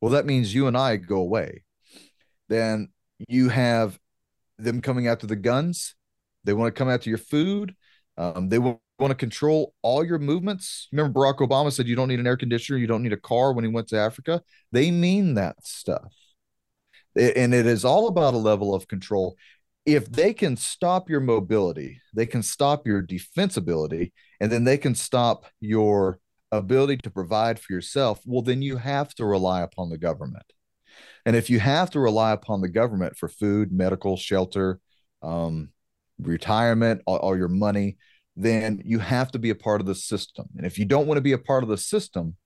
[0.00, 1.64] Well, that means you and I go away.
[2.48, 3.98] Then you have
[4.56, 5.96] them coming after the guns.
[6.44, 7.74] They want to come after your food.
[8.16, 10.86] Um, they want to control all your movements.
[10.92, 13.52] Remember, Barack Obama said you don't need an air conditioner, you don't need a car
[13.54, 14.40] when he went to Africa.
[14.70, 16.14] They mean that stuff
[17.16, 19.36] and it is all about a level of control.
[19.86, 24.94] If they can stop your mobility they can stop your defensibility and then they can
[24.94, 26.18] stop your
[26.52, 30.44] ability to provide for yourself well then you have to rely upon the government.
[31.24, 34.80] And if you have to rely upon the government for food medical shelter
[35.22, 35.70] um,
[36.18, 37.96] retirement all, all your money
[38.36, 40.46] then you have to be a part of the system.
[40.56, 42.36] And if you don't want to be a part of the system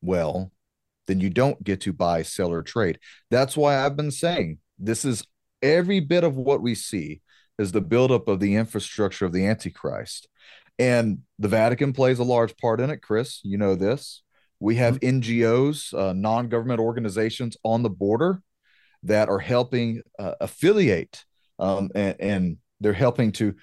[0.00, 0.52] well
[1.06, 2.98] then you don't get to buy, sell, or trade.
[3.30, 5.24] That's why I've been saying this is
[5.62, 7.22] every bit of what we see
[7.58, 10.28] is the buildup of the infrastructure of the Antichrist.
[10.78, 13.40] And the Vatican plays a large part in it, Chris.
[13.42, 14.22] You know this.
[14.60, 15.20] We have mm-hmm.
[15.20, 18.42] NGOs, uh, non government organizations on the border
[19.02, 21.24] that are helping uh, affiliate
[21.58, 23.54] um, and, and they're helping to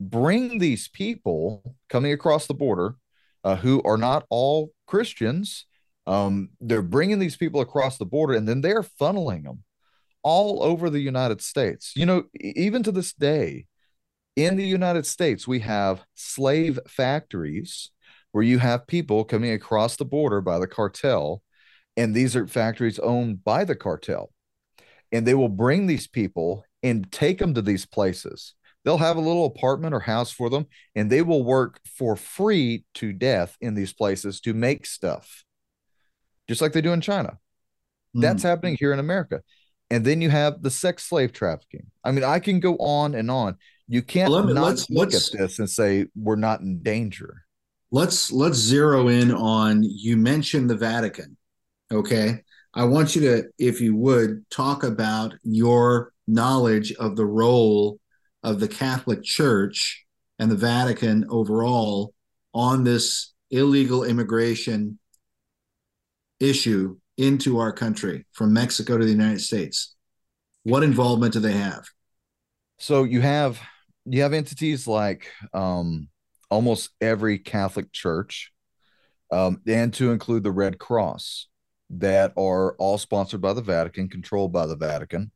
[0.00, 2.96] bring these people coming across the border
[3.44, 5.66] uh, who are not all Christians
[6.06, 9.64] um, they're bringing these people across the border and then they're funneling them
[10.22, 11.92] all over the United States.
[11.96, 13.66] You know, even to this day,
[14.36, 17.90] in the United States, we have slave factories
[18.32, 21.40] where you have people coming across the border by the cartel,
[21.96, 24.32] and these are factories owned by the cartel.
[25.12, 28.54] And they will bring these people and take them to these places.
[28.84, 32.84] They'll have a little apartment or house for them, and they will work for free
[32.94, 35.43] to death in these places to make stuff
[36.48, 37.38] just like they do in China.
[38.14, 38.48] That's mm.
[38.48, 39.42] happening here in America.
[39.90, 41.86] And then you have the sex slave trafficking.
[42.02, 43.56] I mean, I can go on and on.
[43.86, 46.82] You can't well, me, not let's, look let's, at this and say we're not in
[46.82, 47.42] danger.
[47.90, 51.36] Let's let's zero in on you mentioned the Vatican.
[51.92, 52.40] Okay.
[52.72, 58.00] I want you to, if you would, talk about your knowledge of the role
[58.42, 60.04] of the Catholic Church
[60.40, 62.14] and the Vatican overall
[62.52, 64.98] on this illegal immigration
[66.44, 69.94] issue into our country from Mexico to the United States?
[70.62, 71.84] What involvement do they have?
[72.78, 73.60] So you have
[74.06, 76.08] you have entities like um,
[76.50, 78.52] almost every Catholic church,
[79.30, 81.48] um, and to include the Red Cross,
[81.90, 85.30] that are all sponsored by the Vatican, controlled by the Vatican.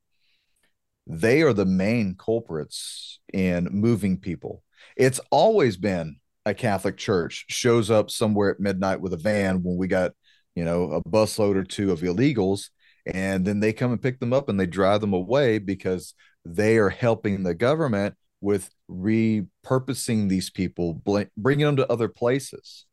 [1.07, 4.63] They are the main culprits in moving people.
[4.97, 9.77] It's always been a Catholic church shows up somewhere at midnight with a van when
[9.77, 10.13] we got
[10.59, 12.71] you know, a busload or two of illegals,
[13.07, 16.79] and then they come and pick them up and they drive them away because they
[16.79, 21.01] are helping the government with repurposing these people,
[21.37, 22.87] bringing them to other places.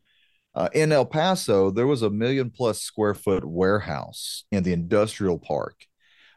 [0.53, 5.39] Uh, in El Paso, there was a million plus square foot warehouse in the industrial
[5.39, 5.87] park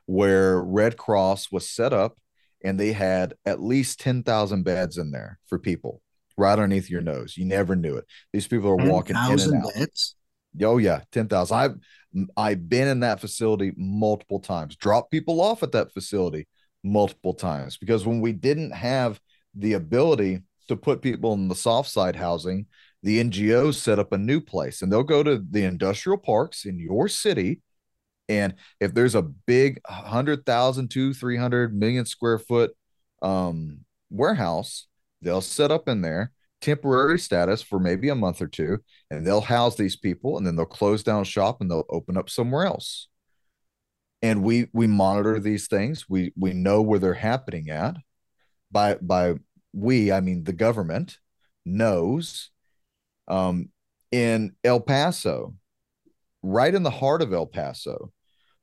[0.07, 2.17] where Red Cross was set up
[2.65, 6.01] and they had at least 10,000 beds in there for people
[6.39, 7.37] right underneath your nose.
[7.37, 8.07] You never knew it.
[8.33, 9.75] These people are walking in and out.
[9.75, 10.15] Beds?
[10.63, 11.57] Oh yeah, 10,000.
[11.57, 11.75] I've
[12.37, 14.77] I've been in that facility multiple times.
[14.77, 16.49] Dropped people off at that facility
[16.83, 19.21] multiple times because when we didn't have
[19.55, 22.67] the ability to put people in the soft side housing,
[23.03, 26.79] the NGOs set up a new place and they'll go to the industrial parks in
[26.79, 27.61] your city.
[28.29, 32.73] And if there's a big 100,000 to 300 million square foot
[33.23, 33.81] um,
[34.11, 34.87] warehouse,
[35.23, 38.79] they'll set up in there temporary status for maybe a month or two
[39.11, 42.29] and they'll house these people and then they'll close down shop and they'll open up
[42.29, 43.09] somewhere else.
[44.21, 46.09] And we we monitor these things.
[46.09, 47.97] We we know where they're happening at.
[48.71, 49.35] By by
[49.73, 51.19] we i mean the government
[51.65, 52.51] knows
[53.29, 53.69] um,
[54.11, 55.55] in El Paso,
[56.43, 58.11] right in the heart of El Paso,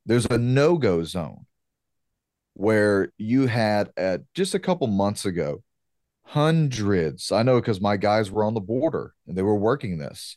[0.04, 1.46] there's a no go zone
[2.54, 5.62] where you had at just a couple months ago
[6.26, 7.30] hundreds.
[7.30, 10.36] I know because my guys were on the border and they were working this.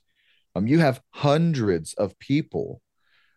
[0.55, 2.81] Um, you have hundreds of people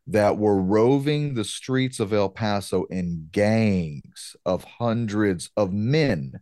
[0.07, 6.41] that were roving the streets of El Paso in gangs of hundreds of men,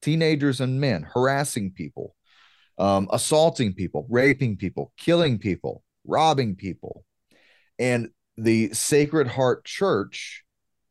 [0.00, 2.14] teenagers and men, harassing people,
[2.78, 7.04] um, assaulting people, raping people, killing people, robbing people.
[7.78, 10.42] And the Sacred Heart Church,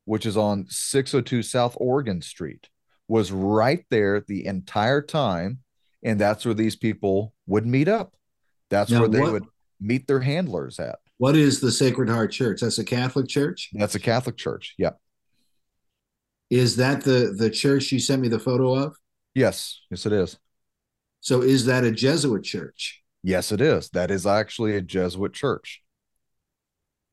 [0.06, 2.70] which is on 602 South Oregon Street,
[3.10, 5.60] was right there the entire time.
[6.02, 8.16] And that's where these people would meet up.
[8.70, 9.46] That's now, where they what, would
[9.82, 11.00] meet their handlers at.
[11.18, 12.62] What is the Sacred Heart Church?
[12.62, 13.72] That's a Catholic church?
[13.74, 14.76] That's a Catholic church.
[14.78, 14.92] Yeah.
[16.50, 18.96] Is that the the church you sent me the photo of?
[19.36, 19.82] Yes.
[19.92, 20.38] Yes, it is.
[21.20, 23.04] So is that a Jesuit church?
[23.22, 23.90] Yes, it is.
[23.90, 25.82] That is actually a Jesuit church.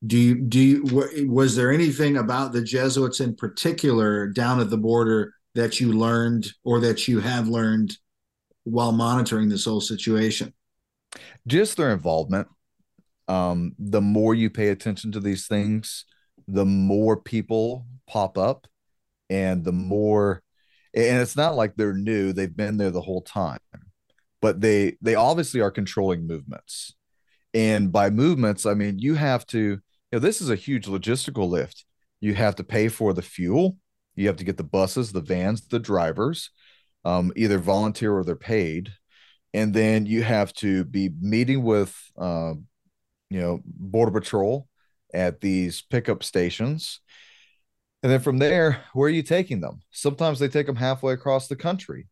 [0.06, 4.78] Do you do you was there anything about the Jesuits in particular down at the
[4.78, 7.96] border that you learned or that you have learned
[8.64, 10.54] while monitoring this whole situation?
[11.46, 12.48] Just their involvement.
[13.28, 16.04] Um, the more you pay attention to these things,
[16.46, 18.68] the more people pop up
[19.28, 20.42] and the more
[20.94, 23.58] and it's not like they're new, they've been there the whole time
[24.40, 26.94] but they they obviously are controlling movements
[27.54, 29.80] and by movements i mean you have to you
[30.12, 31.84] know this is a huge logistical lift
[32.20, 33.76] you have to pay for the fuel
[34.16, 36.50] you have to get the buses the vans the drivers
[37.04, 38.90] um, either volunteer or they're paid
[39.54, 42.54] and then you have to be meeting with uh,
[43.30, 44.68] you know border patrol
[45.14, 47.00] at these pickup stations
[48.02, 51.48] and then from there where are you taking them sometimes they take them halfway across
[51.48, 52.08] the country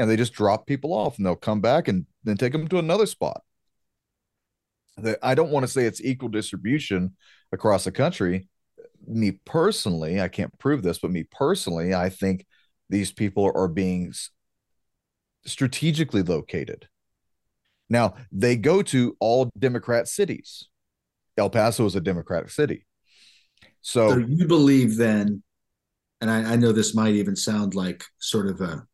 [0.00, 2.78] and they just drop people off and they'll come back and then take them to
[2.78, 3.42] another spot.
[5.22, 7.16] I don't want to say it's equal distribution
[7.52, 8.48] across the country.
[9.10, 12.46] Me personally, I can't prove this, but me personally, I think
[12.88, 14.12] these people are being
[15.44, 16.88] strategically located.
[17.88, 20.68] Now, they go to all Democrat cities.
[21.36, 22.86] El Paso is a Democratic city.
[23.80, 25.42] So, so you believe then,
[26.20, 28.84] and I, I know this might even sound like sort of a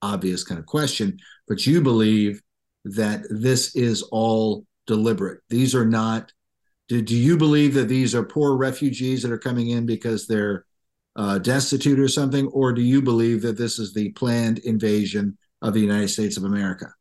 [0.00, 2.40] obvious kind of question, but you believe
[2.84, 5.40] that this is all deliberate.
[5.48, 6.32] These are not.
[6.88, 10.64] Do, do you believe that these are poor refugees that are coming in because they're
[11.16, 15.74] uh, destitute or something, or do you believe that this is the planned invasion of
[15.74, 16.92] the United States of America?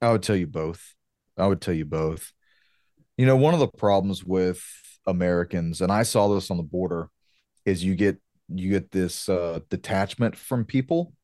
[0.00, 0.94] I would tell you both.
[1.36, 2.32] I would tell you both.
[3.16, 4.62] You know, one of the problems with
[5.06, 7.08] Americans, and I saw this on the border,
[7.64, 8.18] is you get
[8.48, 11.14] you get this uh, detachment from people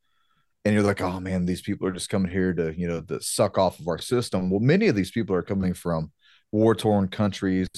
[0.65, 3.21] and you're like, oh man, these people are just coming here to, you know, to
[3.21, 4.51] suck off of our system.
[4.51, 6.13] Well, many of these people are coming from
[6.53, 7.69] war torn countries,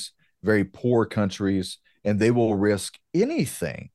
[0.43, 3.91] very poor countries, and they will risk anything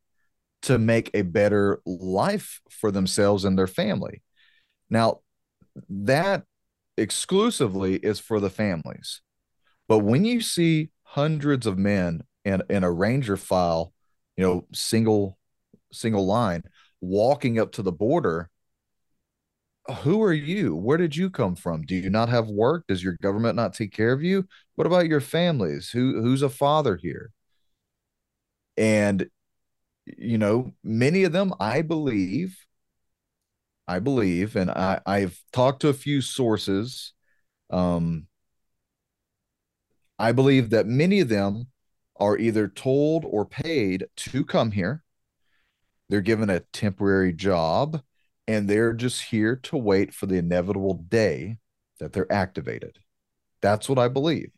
[0.63, 4.21] to make a better life for themselves and their family.
[4.89, 5.19] Now,
[5.89, 6.43] that
[6.97, 9.21] exclusively is for the families.
[9.88, 13.93] But when you see hundreds of men in, in a ranger file,
[14.38, 15.38] you know, single
[15.91, 16.63] single line
[16.99, 18.49] walking up to the border
[20.01, 20.75] who are you?
[20.75, 21.83] Where did you come from?
[21.83, 22.86] Do you not have work?
[22.88, 24.47] Does your government not take care of you?
[24.75, 25.89] What about your families?
[25.89, 27.31] Who who's a father here?
[28.77, 29.29] And
[30.05, 32.65] you know, many of them, I believe,
[33.88, 37.13] I believe, and I, I've talked to a few sources.
[37.69, 38.27] Um,
[40.17, 41.67] I believe that many of them
[42.17, 45.03] are either told or paid to come here.
[46.09, 48.01] They're given a temporary job
[48.48, 51.58] and they're just here to wait for the inevitable day
[52.00, 52.98] that they're activated.
[53.62, 54.52] That's what I believe.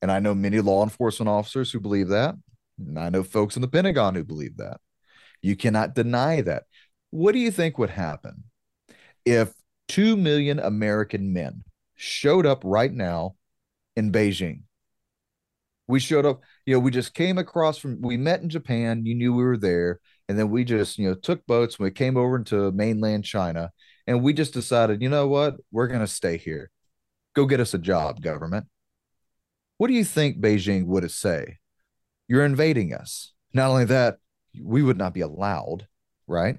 [0.00, 2.34] And I know many law enforcement officers who believe that.
[2.78, 4.80] And I know folks in the Pentagon who believe that.
[5.42, 6.64] You cannot deny that.
[7.10, 8.44] What do you think would happen
[9.24, 9.52] if
[9.88, 11.64] 2 million American men
[11.94, 13.36] showed up right now
[13.96, 14.62] in Beijing?
[15.88, 19.06] We showed up, you know, we just came across from, we met in Japan.
[19.06, 20.00] You knew we were there.
[20.28, 23.70] And then we just, you know, took boats and we came over into mainland China
[24.06, 25.56] and we just decided, you know what?
[25.70, 26.70] We're going to stay here.
[27.34, 28.66] Go get us a job, government.
[29.78, 31.58] What do you think Beijing would have say?
[32.28, 33.32] You're invading us.
[33.52, 34.16] Not only that,
[34.60, 35.86] we would not be allowed,
[36.26, 36.58] right?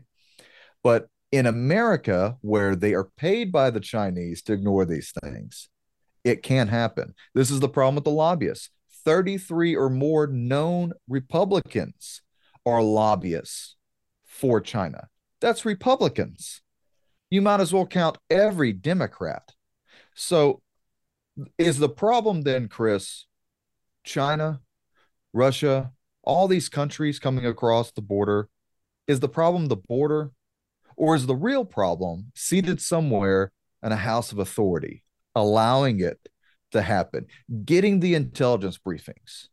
[0.83, 5.69] But in America, where they are paid by the Chinese to ignore these things,
[6.23, 7.13] it can't happen.
[7.33, 8.69] This is the problem with the lobbyists.
[9.03, 12.21] 33 or more known Republicans
[12.67, 13.75] are lobbyists
[14.25, 15.07] for China.
[15.39, 16.61] That's Republicans.
[17.29, 19.53] You might as well count every Democrat.
[20.15, 20.61] So,
[21.57, 23.25] is the problem then, Chris,
[24.03, 24.61] China,
[25.33, 25.91] Russia,
[26.23, 28.49] all these countries coming across the border?
[29.07, 30.31] Is the problem the border?
[30.97, 33.51] Or is the real problem seated somewhere
[33.83, 35.03] in a house of authority,
[35.35, 36.19] allowing it
[36.71, 37.27] to happen,
[37.63, 39.47] getting the intelligence briefings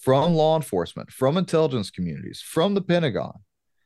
[0.00, 3.40] from law enforcement, from intelligence communities, from the Pentagon,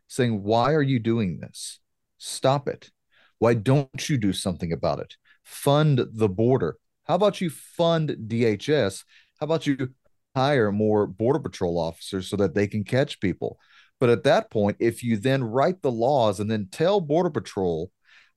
[0.07, 1.81] saying, Why are you doing this?
[2.19, 2.91] Stop it.
[3.39, 5.17] Why don't you do something about it?
[5.43, 6.79] Fund the border.
[7.05, 9.05] How about you fund DHS?
[9.39, 9.91] How about you
[10.35, 13.59] hire more Border Patrol officers so that they can catch people?
[14.01, 17.91] But at that point, if you then write the laws and then tell Border Patrol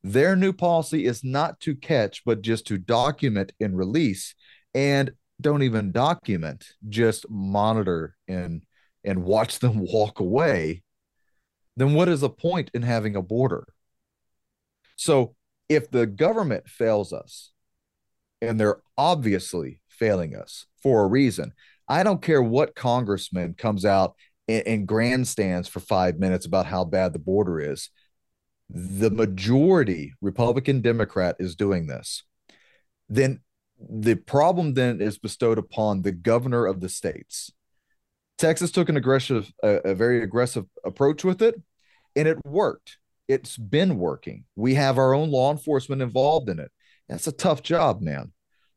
[0.03, 4.35] their new policy is not to catch, but just to document and release,
[4.73, 8.63] and don't even document, just monitor and
[9.03, 10.83] and watch them walk away,
[11.75, 13.67] then what is the point in having a border?
[14.95, 15.35] So
[15.69, 17.51] if the government fails us,
[18.41, 21.53] and they're obviously failing us for a reason,
[21.87, 24.15] I don't care what congressman comes out
[24.47, 27.89] and, grandstands for five minutes about how bad the border is.
[28.69, 32.23] The majority, Republican, Democrat, is doing this.
[33.09, 33.41] Then
[33.79, 37.51] the problem then is bestowed upon the governor of the states.
[38.37, 41.55] Texas took an aggressive, a, a very aggressive approach with it,
[42.15, 42.97] and it worked.
[43.27, 44.45] It's been working.
[44.55, 46.71] We have our own law enforcement involved in it.
[47.09, 48.31] That's a tough job, man.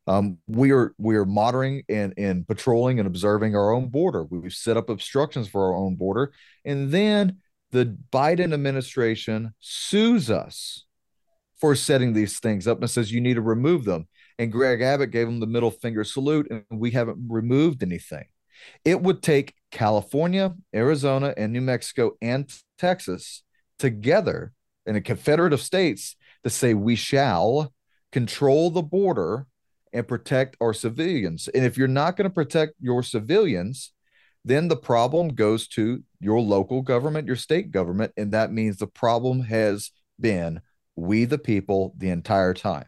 [0.07, 4.23] Um, we are we are monitoring and, and patrolling and observing our own border.
[4.23, 6.33] We've set up obstructions for our own border,
[6.65, 7.37] and then
[7.71, 10.85] the Biden administration sues us
[11.59, 14.07] for setting these things up and says you need to remove them.
[14.41, 18.25] And Greg Abbott gave them the middle finger salute, and we haven't removed anything.
[18.83, 23.43] It would take California, Arizona, and New Mexico and Texas
[23.77, 24.51] together
[24.87, 27.71] in a confederate of states to say we shall
[28.11, 29.45] control the border
[29.93, 31.47] and protect our civilians.
[31.47, 33.93] And if you're not going to protect your civilians,
[34.43, 38.11] then the problem goes to your local government, your state government.
[38.17, 40.61] And that means the problem has been
[40.95, 42.85] we, the people, the entire time.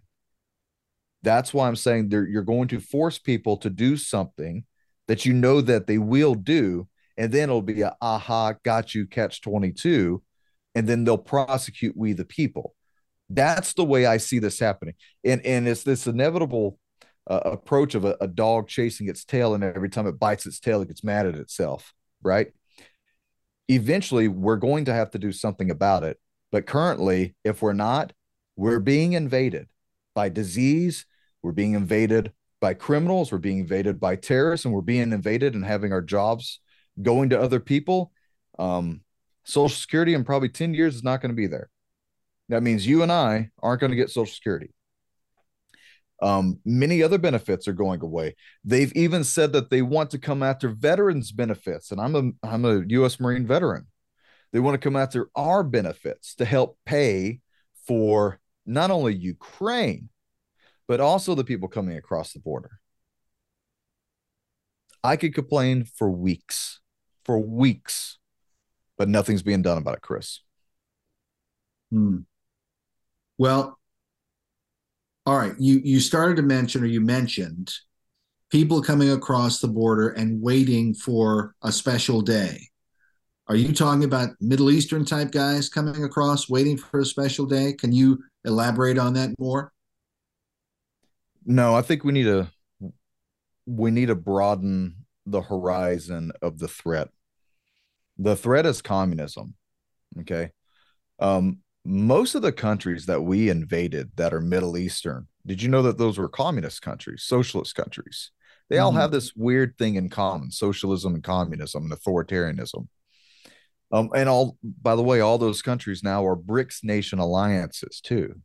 [1.24, 4.66] That's why I'm saying you're going to force people to do something
[5.08, 6.88] that you know that they will do.
[7.18, 10.22] And then it'll be a aha, got you, catch 22.
[10.76, 12.76] And then they'll prosecute we, the people.
[13.30, 14.96] That's the way I see this happening.
[15.24, 16.78] And, and it's this inevitable
[17.30, 20.60] uh, approach of a, a, dog chasing its tail, and every time it bites its
[20.60, 22.48] tail, it gets mad at itself, right?
[23.70, 26.20] Eventually, we're going to have to do something about it.
[26.52, 28.12] But currently, if we're not,
[28.58, 29.68] we're being invaded
[30.14, 31.06] by disease,
[31.44, 35.66] we're being invaded by criminals, we're being invaded by terrorists, and we're being invaded and
[35.66, 36.60] having our jobs
[37.02, 38.12] going to other people.
[38.58, 39.02] Um,
[39.44, 41.70] Social Security in probably 10 years is not going to be there.
[42.50, 44.72] That means you and I aren't going to get Social Security.
[46.22, 48.36] Um, many other benefits are going away.
[48.64, 52.64] They've even said that they want to come after veterans' benefits, and I'm a I'm
[52.64, 53.20] a U.S.
[53.20, 53.88] Marine veteran.
[54.54, 57.42] They want to come after our benefits to help pay
[57.88, 60.10] for not only Ukraine,
[60.88, 62.80] but also the people coming across the border.
[65.04, 66.80] I could complain for weeks,
[67.26, 68.18] for weeks,
[68.98, 70.40] but nothing's being done about it, Chris.
[71.92, 72.20] Hmm.
[73.38, 73.78] Well,
[75.26, 77.74] all right, you you started to mention or you mentioned
[78.50, 82.68] people coming across the border and waiting for a special day.
[83.48, 87.74] Are you talking about Middle Eastern type guys coming across waiting for a special day?
[87.74, 89.74] Can you elaborate on that more?
[91.46, 92.50] No, I think we need to
[93.66, 97.10] we need to broaden the horizon of the threat.
[98.18, 99.56] The threat is communism.
[100.20, 100.52] Okay.
[101.20, 105.82] Um, most of the countries that we invaded that are Middle Eastern Did you know
[105.82, 108.32] that those were communist countries, socialist countries?
[108.70, 108.96] They all Mhm.
[109.02, 112.88] have this weird thing in common: socialism and communism and authoritarianism.
[113.92, 118.42] Um, and all by the way, all those countries now are BRICS nation alliances too.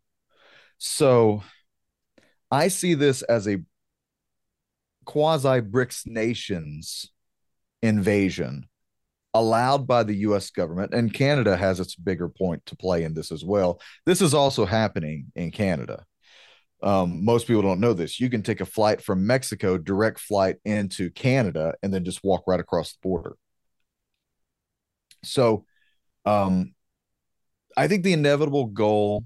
[0.78, 1.42] So
[2.50, 3.58] I see this as a
[5.04, 7.10] quasi BRICS nations
[7.82, 8.68] invasion
[9.34, 13.30] allowed by the US government, and Canada has its bigger point to play in this
[13.30, 13.80] as well.
[14.06, 16.04] This is also happening in Canada.
[16.82, 18.20] Um, most people don't know this.
[18.20, 22.44] You can take a flight from Mexico, direct flight into Canada, and then just walk
[22.46, 23.36] right across the border.
[25.24, 25.64] So,
[26.24, 26.74] um,
[27.76, 29.24] I think the inevitable goal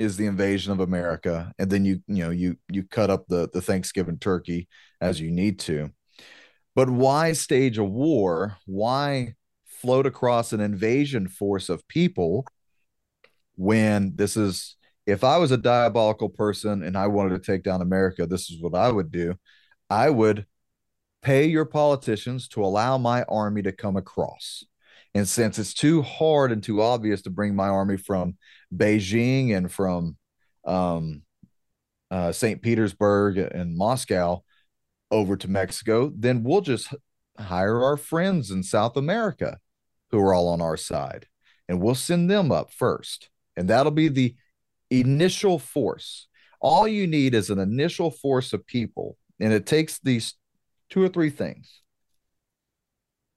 [0.00, 3.48] is the invasion of America, and then you you know you you cut up the
[3.52, 4.68] the Thanksgiving turkey
[5.00, 5.90] as you need to.
[6.74, 8.56] But why stage a war?
[8.66, 9.34] Why
[9.66, 12.46] float across an invasion force of people
[13.56, 14.76] when this is
[15.06, 18.60] if I was a diabolical person and I wanted to take down America, this is
[18.62, 19.34] what I would do.
[19.90, 20.46] I would
[21.22, 24.64] pay your politicians to allow my army to come across.
[25.14, 28.36] And since it's too hard and too obvious to bring my army from
[28.74, 30.16] Beijing and from
[30.64, 31.22] um,
[32.10, 32.62] uh, St.
[32.62, 34.42] Petersburg and Moscow
[35.10, 36.94] over to Mexico, then we'll just
[37.38, 39.58] hire our friends in South America
[40.10, 41.26] who are all on our side
[41.68, 43.30] and we'll send them up first.
[43.56, 44.34] And that'll be the
[44.90, 46.26] initial force.
[46.60, 49.16] All you need is an initial force of people.
[49.38, 50.34] And it takes these
[50.90, 51.80] two or three things.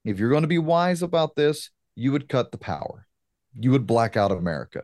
[0.06, 3.08] If you're going to be wise about this, you would cut the power,
[3.58, 4.84] you would black out America.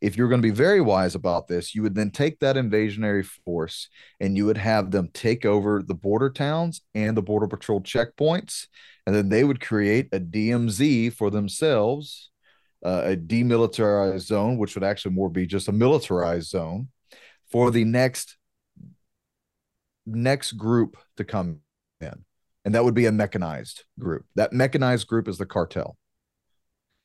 [0.00, 3.24] If you're going to be very wise about this, you would then take that invasionary
[3.24, 3.88] force
[4.20, 8.66] and you would have them take over the border towns and the border patrol checkpoints.
[9.06, 12.30] And then they would create a DMZ for themselves,
[12.84, 16.88] uh, a demilitarized zone, which would actually more be just a militarized zone
[17.50, 18.36] for the next
[20.06, 21.60] next group to come
[22.00, 22.24] in.
[22.66, 24.26] And that would be a mechanized group.
[24.34, 25.96] That mechanized group is the cartel.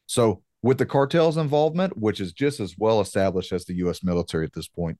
[0.07, 4.43] So, with the cartel's involvement, which is just as well established as the US military
[4.43, 4.97] at this point,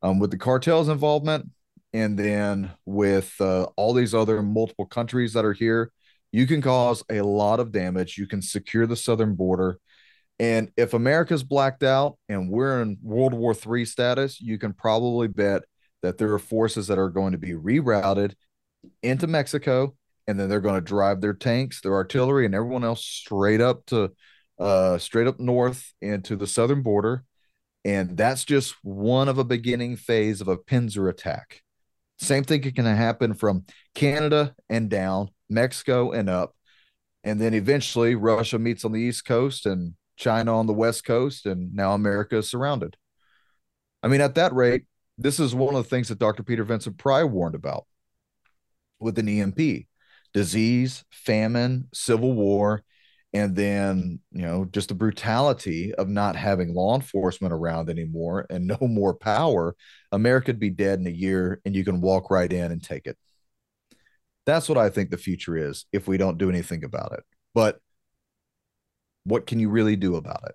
[0.00, 1.50] um, with the cartel's involvement,
[1.92, 5.92] and then with uh, all these other multiple countries that are here,
[6.32, 8.16] you can cause a lot of damage.
[8.16, 9.78] You can secure the southern border.
[10.38, 15.28] And if America's blacked out and we're in World War III status, you can probably
[15.28, 15.64] bet
[16.00, 18.34] that there are forces that are going to be rerouted
[19.02, 23.04] into Mexico, and then they're going to drive their tanks, their artillery, and everyone else
[23.04, 24.12] straight up to
[24.58, 27.24] uh, straight up north into the southern border.
[27.84, 31.62] And that's just one of a beginning phase of a pincer attack.
[32.18, 33.64] Same thing can happen from
[33.94, 36.54] Canada and down, Mexico and up.
[37.22, 41.46] And then eventually Russia meets on the East Coast and China on the West Coast.
[41.46, 42.96] And now America is surrounded.
[44.02, 44.84] I mean, at that rate,
[45.18, 46.42] this is one of the things that Dr.
[46.42, 47.86] Peter Vincent Pry warned about
[49.00, 49.86] with an EMP
[50.32, 52.82] disease, famine, civil war,
[53.32, 58.66] and then, you know, just the brutality of not having law enforcement around anymore and
[58.66, 59.74] no more power.
[60.12, 63.06] America would be dead in a year and you can walk right in and take
[63.06, 63.16] it.
[64.44, 67.24] That's what I think the future is if we don't do anything about it.
[67.54, 67.80] But
[69.24, 70.54] what can you really do about it?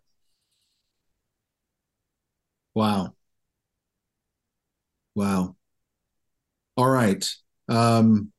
[2.73, 3.15] Wow.
[5.15, 5.55] Wow.
[6.77, 7.25] All right.
[7.71, 8.33] Um,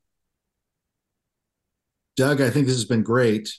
[2.17, 3.57] Doug, I think this has been great.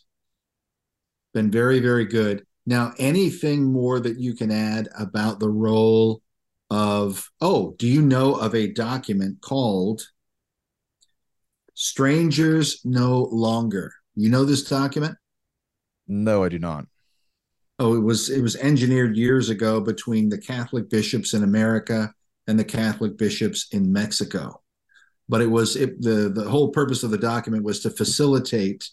[1.33, 2.45] Been very, very good.
[2.67, 6.21] Now, anything more that you can add about the role
[6.69, 10.03] of, oh, do you know of a document called
[11.73, 13.91] Strangers No Longer?
[14.15, 15.17] You know this document?
[16.07, 16.85] No, I do not.
[17.79, 22.13] Oh, it was it was engineered years ago between the Catholic bishops in America
[22.47, 24.62] and the Catholic bishops in Mexico.
[25.29, 28.89] But it was it, the the whole purpose of the document was to facilitate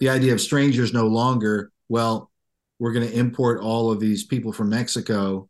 [0.00, 1.70] the idea of strangers no longer.
[1.88, 2.30] Well,
[2.78, 5.48] we're going to import all of these people from Mexico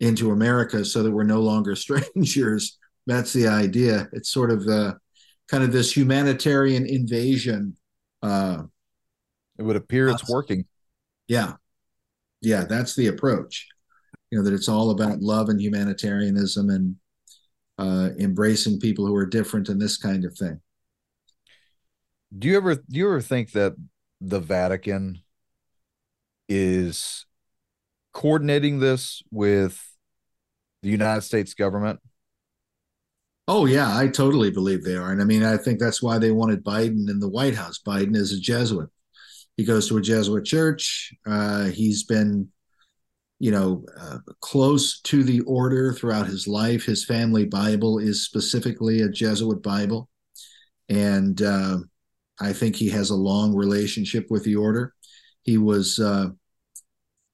[0.00, 2.78] into America so that we're no longer strangers.
[3.06, 4.08] That's the idea.
[4.12, 4.98] It's sort of the
[5.48, 7.76] kind of this humanitarian invasion.
[8.22, 8.64] Uh,
[9.58, 10.66] It would appear it's working.
[11.28, 11.54] yeah,
[12.42, 13.66] yeah, that's the approach.
[14.30, 16.96] You know that it's all about love and humanitarianism and
[17.78, 20.60] uh, embracing people who are different and this kind of thing.
[22.36, 23.74] Do you ever do you ever think that
[24.20, 25.20] the Vatican
[26.48, 27.26] is
[28.12, 29.82] coordinating this with
[30.82, 32.00] the United States government?
[33.48, 36.32] Oh yeah, I totally believe they are, and I mean I think that's why they
[36.32, 37.80] wanted Biden in the White House.
[37.84, 38.90] Biden is a Jesuit.
[39.56, 41.14] He goes to a Jesuit church.
[41.26, 42.48] Uh, he's been,
[43.38, 46.84] you know, uh, close to the order throughout his life.
[46.84, 50.08] His family Bible is specifically a Jesuit Bible.
[50.88, 51.78] And uh,
[52.40, 54.94] I think he has a long relationship with the order.
[55.42, 56.28] He was, uh,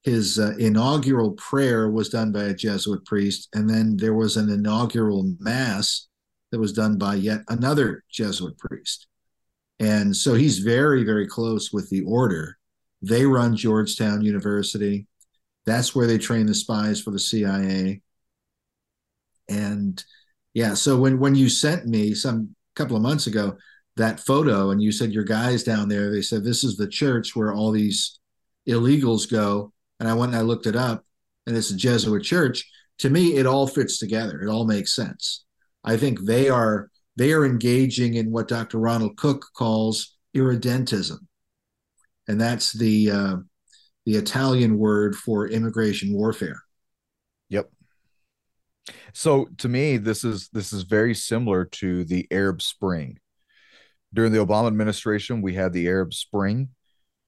[0.03, 3.47] his uh, inaugural prayer was done by a Jesuit priest.
[3.53, 6.07] And then there was an inaugural mass
[6.51, 9.07] that was done by yet another Jesuit priest.
[9.79, 12.57] And so he's very, very close with the order.
[13.01, 15.07] They run Georgetown University.
[15.65, 18.01] That's where they train the spies for the CIA.
[19.49, 20.03] And
[20.53, 23.55] yeah, so when when you sent me some couple of months ago
[23.95, 27.35] that photo and you said your guys down there, they said this is the church
[27.35, 28.19] where all these
[28.67, 29.71] illegals go.
[29.99, 31.05] And I went and I looked it up
[31.45, 32.69] and it's a Jesuit church.
[32.99, 34.41] To me, it all fits together.
[34.41, 35.45] It all makes sense.
[35.83, 38.79] I think they are they are engaging in what Dr.
[38.79, 41.19] Ronald Cook calls irredentism,
[42.27, 43.35] and that's the uh,
[44.05, 46.61] the Italian word for immigration warfare.
[47.49, 47.69] Yep.
[49.13, 53.19] So to me, this is this is very similar to the Arab Spring.
[54.13, 56.69] During the Obama administration, we had the Arab Spring.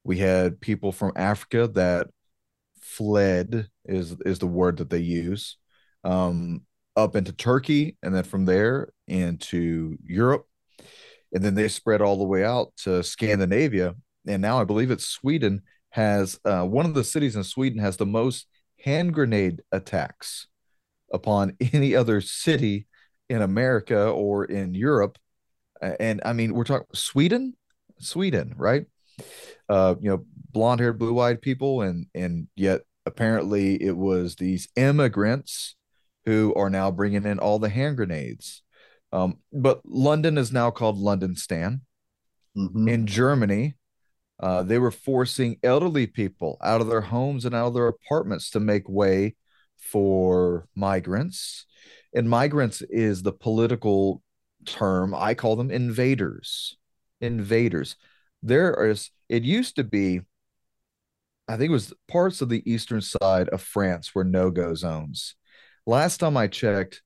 [0.04, 2.08] We had people from Africa that
[2.82, 5.58] fled is is the word that they use
[6.04, 6.62] um,
[6.96, 10.46] up into Turkey, and then from there into Europe,
[11.34, 13.96] and then they spread all the way out to Scandinavia,
[14.28, 15.62] and now I believe it's Sweden
[15.96, 18.48] has uh, one of the cities in Sweden has the most
[18.84, 20.48] hand grenade attacks
[21.14, 22.86] upon any other city
[23.30, 25.18] in America or in Europe.
[25.82, 27.54] And I mean, we're talking Sweden,
[28.00, 28.86] Sweden, right?
[29.70, 34.68] Uh, you know, blonde haired, blue eyed people, and and yet apparently it was these
[34.76, 35.76] immigrants
[36.26, 38.64] who are now bringing in all the hand grenades.
[39.14, 41.36] Um, but London is now called London
[42.58, 42.88] Mm-hmm.
[42.88, 43.76] In Germany,
[44.40, 48.50] uh, they were forcing elderly people out of their homes and out of their apartments
[48.52, 49.36] to make way
[49.78, 51.66] for migrants.
[52.14, 54.22] And migrants is the political
[54.66, 55.14] term.
[55.16, 56.78] I call them invaders.
[57.22, 57.96] Invaders.
[58.44, 60.22] There is, it used to be,
[61.48, 65.36] I think it was parts of the eastern side of France were no go zones.
[65.86, 67.02] Last time I checked,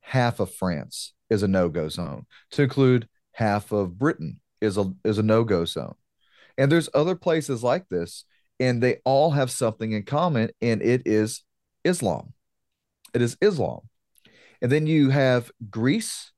[0.00, 4.92] half of France is a no go zone, to include half of Britain is a,
[5.04, 5.94] is a no go zone
[6.58, 8.24] and there's other places like this,
[8.60, 11.42] and they all have something in common, and it is
[11.84, 12.32] Islam.
[13.12, 13.80] It is Islam.
[14.62, 16.32] And then you have Greece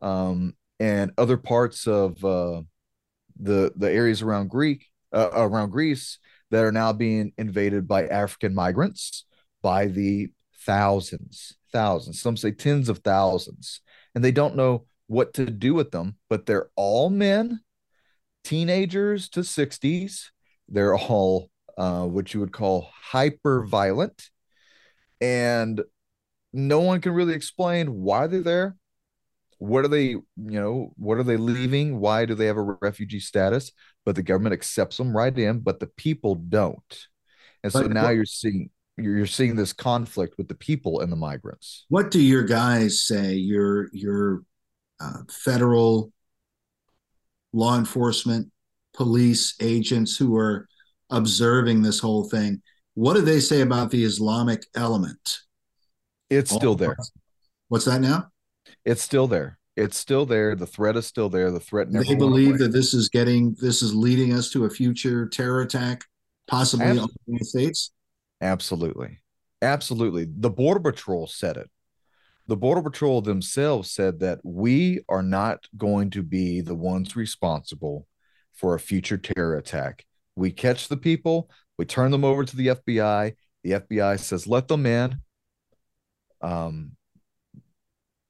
[0.00, 2.62] um, and other parts of uh,
[3.38, 6.18] the the areas around Greek uh, around Greece
[6.50, 9.24] that are now being invaded by African migrants
[9.62, 10.30] by the
[10.64, 12.20] thousands, thousands.
[12.20, 13.80] Some say tens of thousands,
[14.14, 16.16] and they don't know what to do with them.
[16.28, 17.60] But they're all men
[18.44, 20.30] teenagers to 60s.
[20.68, 24.30] They're all uh, what you would call hyper violent.
[25.20, 25.82] And
[26.52, 28.76] no one can really explain why they're there.
[29.58, 31.98] What are they, you know, what are they leaving?
[31.98, 33.72] Why do they have a refugee status?
[34.04, 37.06] But the government accepts them right in, but the people don't.
[37.62, 41.16] And so but now you're seeing you're seeing this conflict with the people and the
[41.16, 41.86] migrants.
[41.88, 43.34] What do your guys say?
[43.34, 44.42] Your your
[45.00, 46.12] uh, federal
[47.54, 48.50] law enforcement,
[48.94, 50.68] police agents who are
[51.10, 52.60] observing this whole thing.
[52.94, 55.38] What do they say about the Islamic element?
[56.30, 56.96] It's still there.
[57.68, 58.28] What's that now?
[58.84, 59.58] It's still there.
[59.76, 60.54] It's still there.
[60.54, 61.50] The threat is still there.
[61.50, 62.04] The threat never.
[62.04, 66.04] They believe that this is getting this is leading us to a future terror attack,
[66.46, 67.02] possibly Absolutely.
[67.02, 67.92] on the United States.
[68.40, 69.18] Absolutely,
[69.62, 70.26] absolutely.
[70.28, 71.70] The Border Patrol said it
[72.46, 78.06] the Border Patrol themselves said that we are not going to be the ones responsible
[78.52, 80.04] for a future terror attack.
[80.36, 83.34] We catch the people, we turn them over to the FBI.
[83.62, 85.20] The FBI says, let them in.
[86.42, 86.92] Um,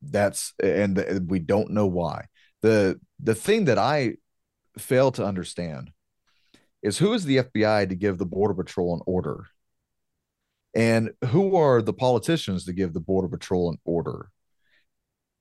[0.00, 2.26] that's and we don't know why.
[2.62, 4.14] The the thing that I
[4.78, 5.90] fail to understand
[6.82, 9.46] is who is the FBI to give the Border Patrol an order?
[10.74, 14.30] And who are the politicians to give the Border Patrol an order?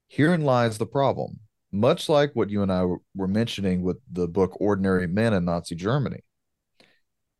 [0.07, 1.39] Herein lies the problem.
[1.71, 5.73] Much like what you and I were mentioning with the book Ordinary Men in Nazi
[5.73, 6.19] Germany.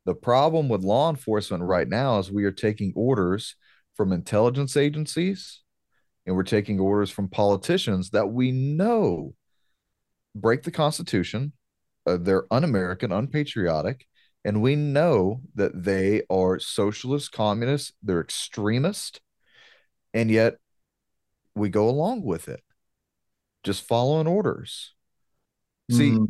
[0.06, 3.56] The problem with law enforcement right now is we are taking orders
[3.96, 5.62] from intelligence agencies
[6.26, 9.36] and we're taking orders from politicians that we know
[10.36, 11.54] break the Constitution.
[12.06, 14.06] Uh, they're un American, unpatriotic,
[14.46, 19.22] and we know that they are socialist, communists, they're extremist,
[20.14, 20.56] and yet
[21.56, 22.62] we go along with it,
[23.64, 24.94] just following orders.
[25.92, 26.26] See, hmm.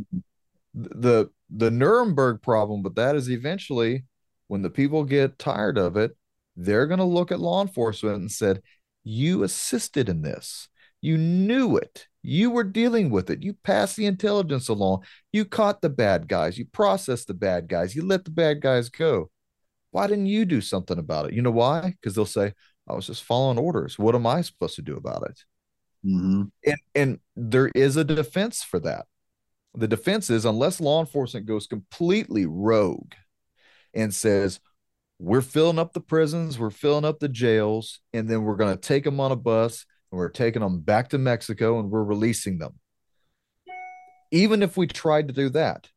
[0.73, 4.05] the the Nuremberg problem but that is eventually
[4.47, 6.17] when the people get tired of it,
[6.55, 8.61] they're going to look at law enforcement and said,
[9.03, 10.69] "You assisted in this.
[11.03, 12.07] You knew it.
[12.21, 13.43] You were dealing with it.
[13.43, 15.03] You passed the intelligence along.
[15.33, 16.57] You caught the bad guys.
[16.57, 17.93] You processed the bad guys.
[17.93, 19.29] You let the bad guys go.
[19.91, 21.33] Why didn't you do something about it?
[21.33, 21.95] You know why?
[21.99, 22.53] Because they'll say,
[22.87, 23.99] I was just following orders.
[23.99, 25.43] What am I supposed to do about it?
[26.07, 26.43] Mm-hmm.
[26.65, 29.05] And, and there is a defense for that.
[29.75, 33.11] The defense is unless law enforcement goes completely rogue
[33.93, 34.61] and says,
[35.19, 38.81] we're filling up the prisons, we're filling up the jails, and then we're going to
[38.81, 42.59] take them on a bus and we're taking them back to Mexico and we're releasing
[42.59, 42.75] them.
[44.31, 45.89] Even if we tried to do that,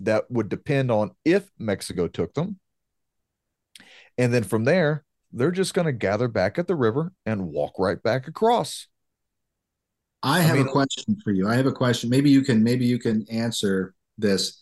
[0.00, 2.58] that would depend on if Mexico took them.
[4.16, 7.74] And then from there, they're just going to gather back at the river and walk
[7.78, 8.86] right back across.
[10.22, 11.46] I have I mean, a question for you.
[11.46, 12.08] I have a question.
[12.08, 14.58] Maybe you can maybe you can answer this.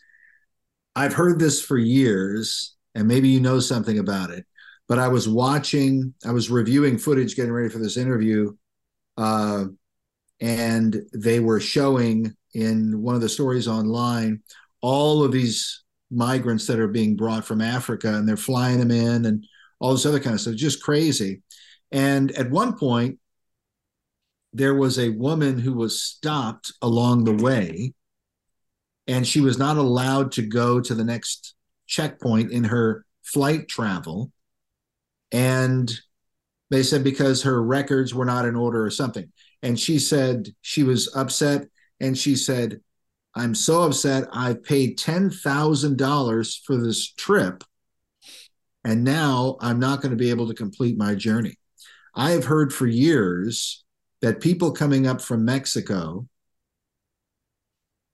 [0.96, 4.44] I've heard this for years, and maybe you know something about it
[4.92, 8.54] but I was watching, I was reviewing footage getting ready for this interview,
[9.16, 9.64] uh,
[10.38, 14.42] and they were showing in one of the stories online
[14.82, 19.24] all of these migrants that are being brought from Africa, and they're flying them in,
[19.24, 19.46] and
[19.80, 21.40] all this other kind of stuff, just crazy.
[21.90, 23.18] And at one point,
[24.52, 27.94] there was a woman who was stopped along the way,
[29.06, 31.54] and she was not allowed to go to the next
[31.86, 34.30] checkpoint in her flight travel
[35.32, 35.92] and
[36.70, 39.30] they said because her records were not in order or something.
[39.62, 41.68] And she said she was upset
[42.00, 42.80] and she said,
[43.34, 44.28] I'm so upset.
[44.32, 47.64] I've paid $10,000 for this trip
[48.84, 51.56] and now I'm not going to be able to complete my journey.
[52.14, 53.84] I have heard for years
[54.20, 56.26] that people coming up from Mexico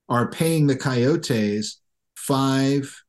[0.09, 1.81] are paying the coyotes
[2.16, 3.03] five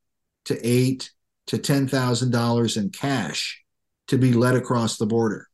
[0.45, 1.11] to eight
[1.47, 3.63] to ten thousand dollars in cash
[4.09, 5.47] to be led across the border.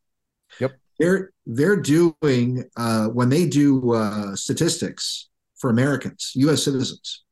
[0.59, 0.77] Yep.
[0.97, 6.63] They're they're doing uh, when they do uh, statistics for Americans, U.S.
[6.63, 7.23] citizens,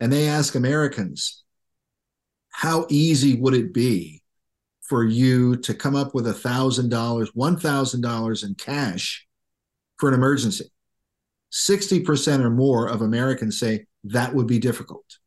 [0.00, 1.44] and they ask Americans,
[2.50, 4.22] how easy would it be
[4.82, 9.26] for you to come up with a thousand dollars, one thousand dollars in cash
[9.98, 10.70] for an emergency?
[11.50, 15.18] Sixty percent or more of Americans say that would be difficult.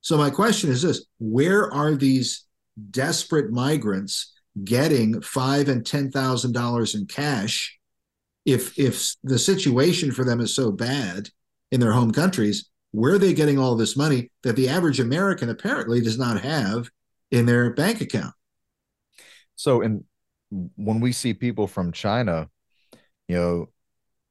[0.00, 2.46] So my question is this: Where are these
[2.90, 4.32] desperate migrants
[4.64, 7.78] getting five and ten thousand dollars in cash
[8.44, 11.28] if if the situation for them is so bad
[11.70, 15.48] in their home countries where are they getting all this money that the average american
[15.48, 16.90] apparently does not have
[17.30, 18.34] in their bank account?
[19.54, 20.04] So and
[20.76, 22.48] when we see people from china
[23.28, 23.68] you know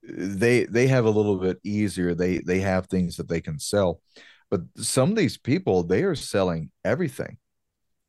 [0.04, 2.14] they they have a little bit easier.
[2.14, 4.02] They they have things that they can sell.
[4.50, 7.38] But some of these people they are selling everything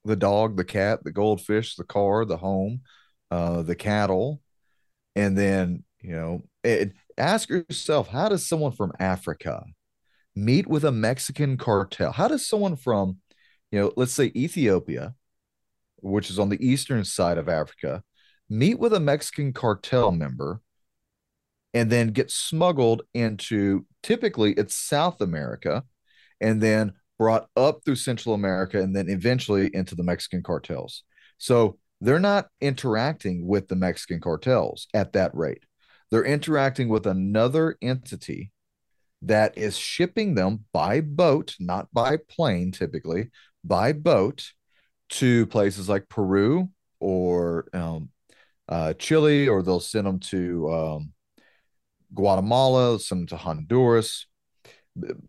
[0.04, 2.80] the dog, the cat, the goldfish, the car, the home,
[3.30, 4.40] uh, the cattle,
[5.14, 9.64] and then you know, it, ask yourself, how does someone from Africa
[10.34, 12.12] meet with a Mexican cartel?
[12.12, 13.18] How does someone from,
[13.70, 15.14] you know, let's say Ethiopia,
[15.96, 18.02] which is on the eastern side of Africa,
[18.48, 20.60] meet with a Mexican cartel member?
[21.72, 25.84] And then get smuggled into typically it's South America,
[26.40, 31.02] and then brought up through Central America and then eventually into the Mexican cartels.
[31.36, 35.62] So they're not interacting with the Mexican cartels at that rate.
[36.10, 38.52] They're interacting with another entity
[39.20, 43.28] that is shipping them by boat, not by plane typically,
[43.62, 44.52] by boat
[45.10, 48.08] to places like Peru or um,
[48.66, 51.12] uh, Chile, or they'll send them to um,
[52.14, 54.24] Guatemala, send them to Honduras.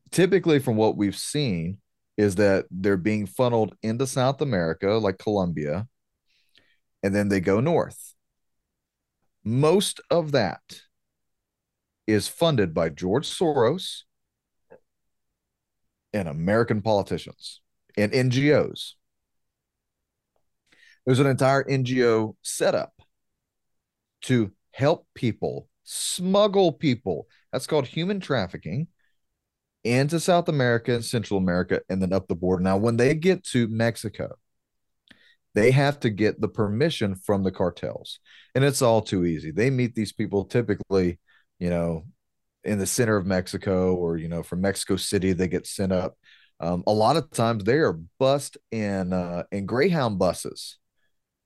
[0.09, 1.80] Typically, from what we've seen,
[2.18, 5.88] is that they're being funneled into South America, like Colombia,
[7.03, 8.14] and then they go north.
[9.43, 10.62] Most of that
[12.05, 14.03] is funded by George Soros
[16.14, 17.62] and American politicians
[17.97, 18.93] and NGOs.
[21.05, 22.93] There's an entire NGO setup
[24.24, 27.28] to help people smuggle people.
[27.51, 28.88] That's called human trafficking
[29.84, 32.63] into South America and Central America and then up the border.
[32.63, 34.36] Now, when they get to Mexico,
[35.53, 38.19] they have to get the permission from the cartels.
[38.55, 39.51] And it's all too easy.
[39.51, 41.19] They meet these people typically,
[41.59, 42.05] you know,
[42.63, 46.15] in the center of Mexico or, you know, from Mexico City, they get sent up.
[46.59, 50.77] Um, a lot of times they are bussed in uh, in Greyhound buses,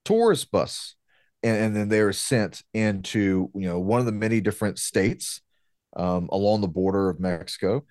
[0.04, 0.94] tourist bus,
[1.42, 5.40] and, and then they are sent into you know one of the many different states
[5.96, 7.86] um, along the border of Mexico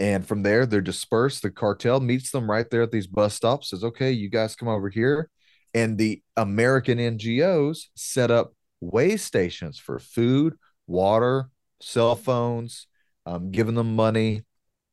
[0.00, 1.42] and from there, they're dispersed.
[1.42, 4.68] The cartel meets them right there at these bus stops, says, okay, you guys come
[4.68, 5.28] over here.
[5.74, 10.54] And the American NGOs set up way stations for food,
[10.86, 11.50] water,
[11.82, 12.86] cell phones,
[13.26, 14.42] um, giving them money,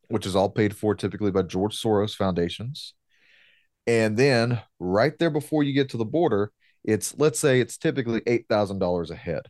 [0.09, 2.93] which is all paid for typically by George Soros foundations.
[3.87, 6.51] And then right there before you get to the border,
[6.83, 9.43] it's let's say it's typically $8,000 a head.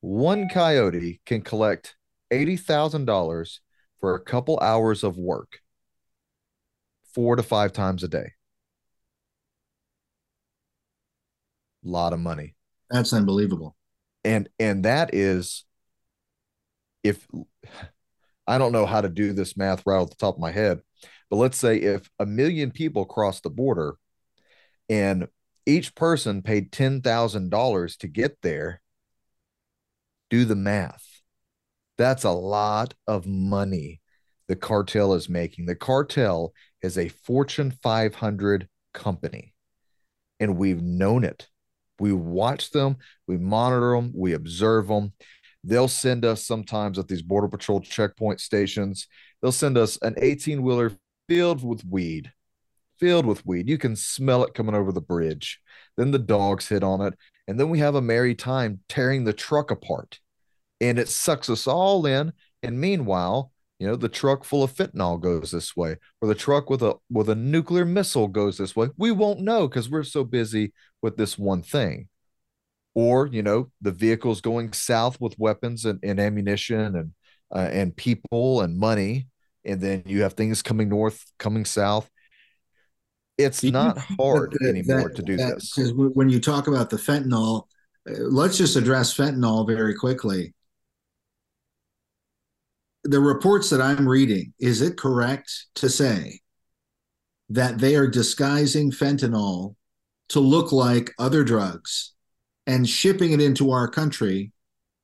[0.00, 1.96] One coyote can collect
[2.30, 3.58] $80,000
[4.00, 5.60] for a couple hours of work,
[7.14, 8.32] four to five times a day.
[11.84, 12.54] A lot of money.
[12.90, 13.76] That's unbelievable.
[14.24, 15.64] And and that is
[17.04, 17.26] if
[18.46, 20.80] I don't know how to do this math right off the top of my head,
[21.30, 23.96] but let's say if a million people cross the border
[24.88, 25.28] and
[25.64, 28.80] each person paid $10,000 to get there,
[30.30, 31.05] do the math.
[31.98, 34.00] That's a lot of money
[34.48, 35.66] the cartel is making.
[35.66, 39.54] The cartel is a Fortune 500 company,
[40.38, 41.48] and we've known it.
[41.98, 45.12] We watch them, we monitor them, we observe them.
[45.64, 49.08] They'll send us sometimes at these Border Patrol checkpoint stations,
[49.42, 50.92] they'll send us an 18 wheeler
[51.28, 52.32] filled with weed,
[53.00, 53.68] filled with weed.
[53.68, 55.60] You can smell it coming over the bridge.
[55.96, 57.14] Then the dogs hit on it.
[57.48, 60.20] And then we have a merry time tearing the truck apart.
[60.80, 62.32] And it sucks us all in.
[62.62, 66.70] And meanwhile, you know, the truck full of fentanyl goes this way, or the truck
[66.70, 68.88] with a with a nuclear missile goes this way.
[68.96, 70.72] We won't know because we're so busy
[71.02, 72.08] with this one thing.
[72.94, 77.12] Or, you know, the vehicles going south with weapons and, and ammunition and
[77.54, 79.26] uh, and people and money
[79.66, 82.08] and then you have things coming north, coming south.
[83.36, 85.74] It's not hard that, anymore that, to do that, this.
[85.74, 87.64] Because when you talk about the fentanyl,
[88.08, 90.54] uh, let's just address fentanyl very quickly.
[93.08, 96.40] The reports that I'm reading, is it correct to say
[97.48, 99.76] that they are disguising fentanyl
[100.30, 102.14] to look like other drugs
[102.66, 104.50] and shipping it into our country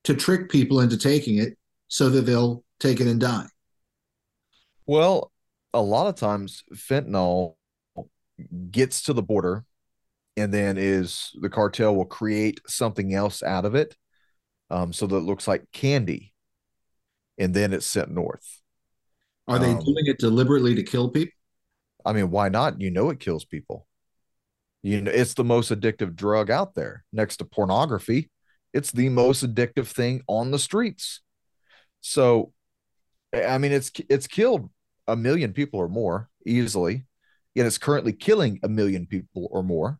[0.02, 3.46] to trick people into taking it so that they'll take it and die?
[4.84, 5.30] Well,
[5.72, 7.54] a lot of times fentanyl
[8.72, 9.64] gets to the border
[10.36, 13.96] and then is the cartel will create something else out of it
[14.70, 16.31] um, so that it looks like candy
[17.38, 18.60] and then it's sent north.
[19.48, 21.32] Are they um, doing it deliberately to kill people?
[22.04, 22.80] I mean, why not?
[22.80, 23.86] You know, it kills people.
[24.82, 28.30] You know, it's the most addictive drug out there next to pornography.
[28.72, 31.20] It's the most addictive thing on the streets.
[32.00, 32.52] So
[33.32, 34.70] I mean, it's it's killed
[35.06, 37.06] a million people or more easily,
[37.56, 39.98] and it's currently killing a million people or more.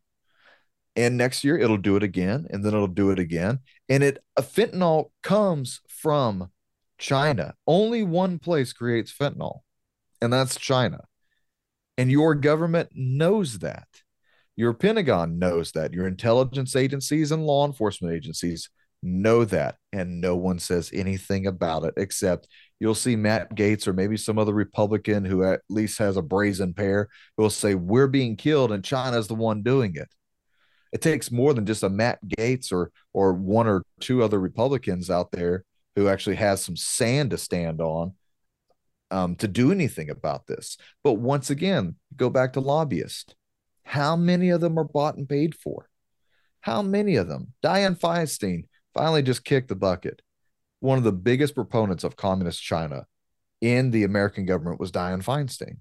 [0.95, 3.59] And next year it'll do it again, and then it'll do it again.
[3.89, 6.51] And it fentanyl comes from
[6.97, 7.53] China.
[7.67, 9.59] Only one place creates fentanyl,
[10.21, 11.01] and that's China.
[11.97, 13.87] And your government knows that.
[14.55, 15.93] Your Pentagon knows that.
[15.93, 18.69] Your intelligence agencies and law enforcement agencies
[19.01, 19.75] know that.
[19.91, 22.47] And no one says anything about it except
[22.79, 26.73] you'll see Matt Gaetz or maybe some other Republican who at least has a brazen
[26.73, 30.09] pair who will say, We're being killed and China's the one doing it.
[30.91, 35.09] It takes more than just a Matt Gaetz or or one or two other Republicans
[35.09, 35.65] out there
[35.95, 38.13] who actually has some sand to stand on
[39.11, 40.77] um, to do anything about this.
[41.03, 43.35] But once again, go back to lobbyists.
[43.83, 45.89] How many of them are bought and paid for?
[46.61, 47.53] How many of them?
[47.63, 50.21] Dianne Feinstein finally just kicked the bucket
[50.83, 53.05] one of the biggest proponents of communist China
[53.61, 55.77] in the American government was Dianne Feinstein.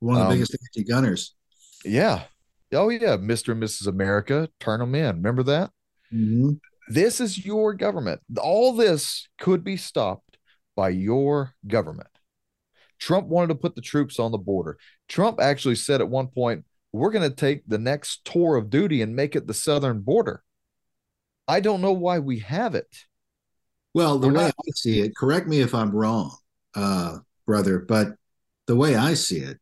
[0.00, 1.34] One of the um, biggest anti-gunners.
[1.84, 2.22] Yeah.
[2.72, 3.52] Oh yeah, Mr.
[3.52, 3.86] and Mrs.
[3.86, 5.16] America, turn them in.
[5.16, 5.72] Remember that?
[6.10, 6.52] Mm-hmm.
[6.88, 8.20] This is your government.
[8.38, 10.38] All this could be stopped
[10.76, 12.08] by your government.
[12.98, 14.78] Trump wanted to put the troops on the border.
[15.08, 19.02] Trump actually said at one point, we're going to take the next tour of duty
[19.02, 20.42] and make it the southern border.
[21.48, 22.86] I don't know why we have it.
[23.94, 26.36] Well, the We're way not- I see it, correct me if I'm wrong,
[26.74, 28.14] uh, brother, but
[28.66, 29.58] the way I see it,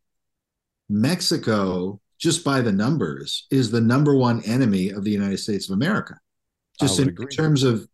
[0.88, 5.74] Mexico, just by the numbers, is the number one enemy of the United States of
[5.74, 6.18] America.
[6.80, 7.34] Just in agree.
[7.34, 7.86] terms of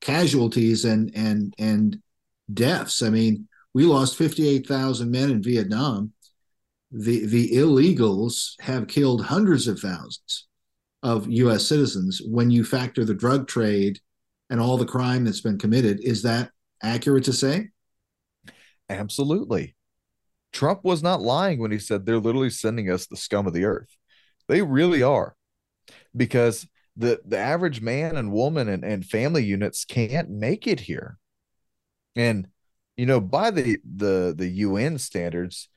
[0.00, 1.98] casualties and and and
[2.52, 3.02] deaths.
[3.02, 6.12] I mean, we lost 58,000 men in Vietnam.
[6.90, 10.46] The the illegals have killed hundreds of thousands
[11.02, 13.98] of US citizens when you factor the drug trade
[14.50, 16.00] and all the crime that's been committed.
[16.02, 16.50] Is that
[16.82, 17.70] accurate to say?
[18.88, 19.74] Absolutely.
[20.52, 23.64] Trump was not lying when he said they're literally sending us the scum of the
[23.64, 23.96] earth.
[24.48, 25.34] They really are.
[26.16, 26.66] Because
[26.96, 31.18] the the average man and woman and, and family units can't make it here.
[32.16, 32.48] And
[32.96, 35.68] you know, by the the the UN standards,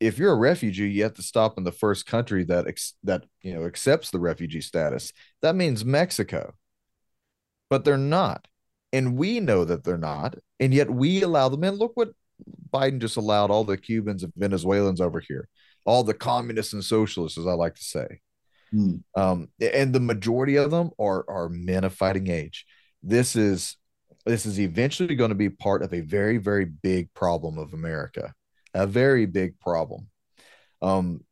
[0.00, 3.24] if you're a refugee, you have to stop in the first country that ex- that
[3.42, 5.12] you know accepts the refugee status.
[5.42, 6.54] That means Mexico,
[7.68, 8.48] but they're not,
[8.92, 11.74] and we know that they're not, and yet we allow them in.
[11.74, 12.10] Look what
[12.72, 15.48] Biden just allowed all the Cubans and Venezuelans over here,
[15.84, 18.20] all the communists and socialists, as I like to say.
[18.70, 18.96] Hmm.
[19.16, 22.66] Um, and the majority of them are are men of fighting age.
[23.02, 23.76] This is
[24.26, 28.34] this is eventually going to be part of a very very big problem of America,
[28.74, 30.08] a very big problem.
[30.82, 31.24] Um,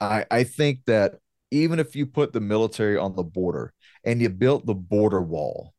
[0.00, 1.16] I I think that
[1.50, 3.74] even if you put the military on the border
[4.04, 5.74] and you built the border wall,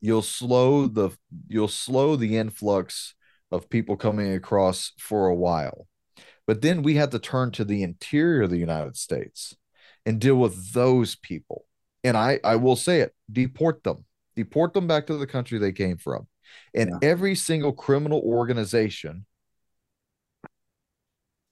[0.00, 1.10] you'll slow the
[1.48, 3.14] you'll slow the influx
[3.50, 5.87] of people coming across for a while.
[6.48, 9.54] But then we have to turn to the interior of the United States
[10.06, 11.66] and deal with those people.
[12.02, 14.06] And I I will say it, deport them.
[14.34, 16.26] Deport them back to the country they came from.
[16.74, 17.08] And Yeah.
[17.10, 19.26] every single criminal organization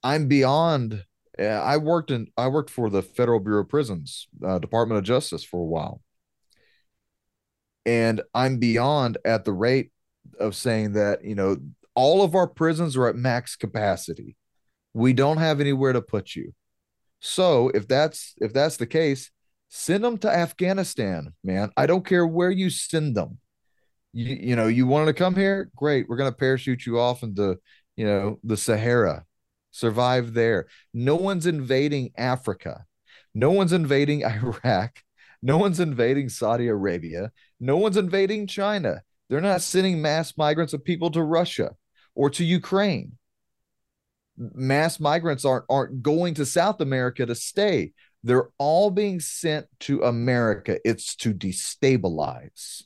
[0.03, 1.05] I'm beyond
[1.39, 5.03] uh, I worked in I worked for the Federal Bureau of Prisons, uh, Department of
[5.03, 6.01] Justice for a while.
[7.85, 9.91] And I'm beyond at the rate
[10.39, 11.57] of saying that, you know,
[11.93, 14.35] all of our prisons are at max capacity.
[14.93, 16.53] We don't have anywhere to put you.
[17.19, 19.31] So, if that's if that's the case,
[19.69, 21.71] send them to Afghanistan, man.
[21.75, 23.39] I don't care where you send them.
[24.13, 25.69] You, you know, you wanted to come here?
[25.75, 26.07] Great.
[26.07, 27.57] We're going to parachute you off into,
[27.95, 29.25] you know, the Sahara.
[29.71, 30.67] Survive there.
[30.93, 32.85] No one's invading Africa.
[33.35, 35.03] No one's invading Iraq.
[35.41, 37.31] No one's invading Saudi Arabia.
[37.59, 39.01] No one's invading China.
[39.29, 41.75] They're not sending mass migrants of people to Russia
[42.15, 43.17] or to Ukraine.
[44.37, 47.93] Mass migrants aren't aren't going to South America to stay.
[48.23, 50.79] They're all being sent to America.
[50.85, 52.83] It's to destabilize.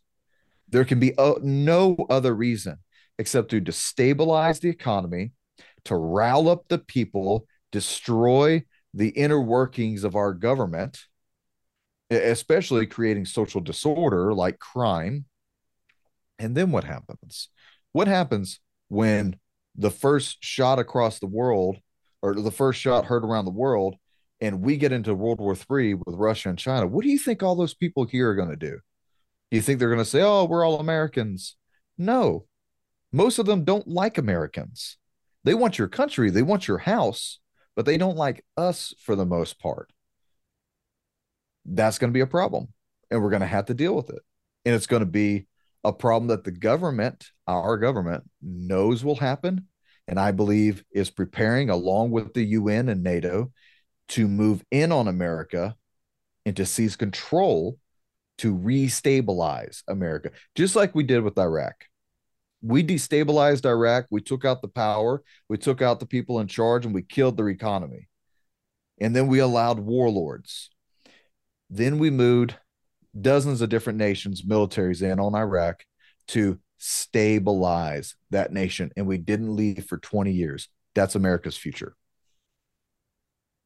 [0.70, 2.78] There can be uh, no other reason
[3.20, 5.32] except to destabilize the economy,
[5.86, 8.64] to rile up the people, destroy
[8.94, 11.00] the inner workings of our government,
[12.10, 15.26] especially creating social disorder like crime.
[16.40, 17.50] And then what happens?
[17.92, 19.38] What happens when
[19.76, 21.78] the first shot across the world
[22.22, 23.96] or the first shot heard around the world
[24.40, 26.88] and we get into World War III with Russia and China?
[26.88, 28.80] What do you think all those people here are going to do?
[29.52, 31.56] You think they're going to say, oh, we're all Americans?
[31.98, 32.46] No,
[33.12, 34.98] most of them don't like Americans.
[35.44, 37.40] They want your country, they want your house,
[37.76, 39.92] but they don't like us for the most part.
[41.66, 42.70] That's going to be a problem,
[43.10, 44.22] and we're going to have to deal with it.
[44.66, 45.48] And it's going to be
[45.84, 49.68] a problem that the government, our government, knows will happen,
[50.08, 53.52] and I believe is preparing, along with the UN and NATO,
[54.10, 55.76] to move in on America
[56.46, 57.78] and to seize control
[58.40, 61.86] to restabilize America, just like we did with Iraq
[62.62, 64.06] we destabilized Iraq.
[64.10, 65.24] We took out the power.
[65.50, 68.08] We took out the people in charge and we killed their economy.
[69.00, 70.70] And then we allowed warlords.
[71.70, 72.56] Then we moved
[73.20, 75.84] dozens of different nations, militaries in on Iraq
[76.30, 78.92] to stabilize that nation.
[78.96, 80.70] And we didn't leave for 20 years.
[80.96, 81.96] That's America's future.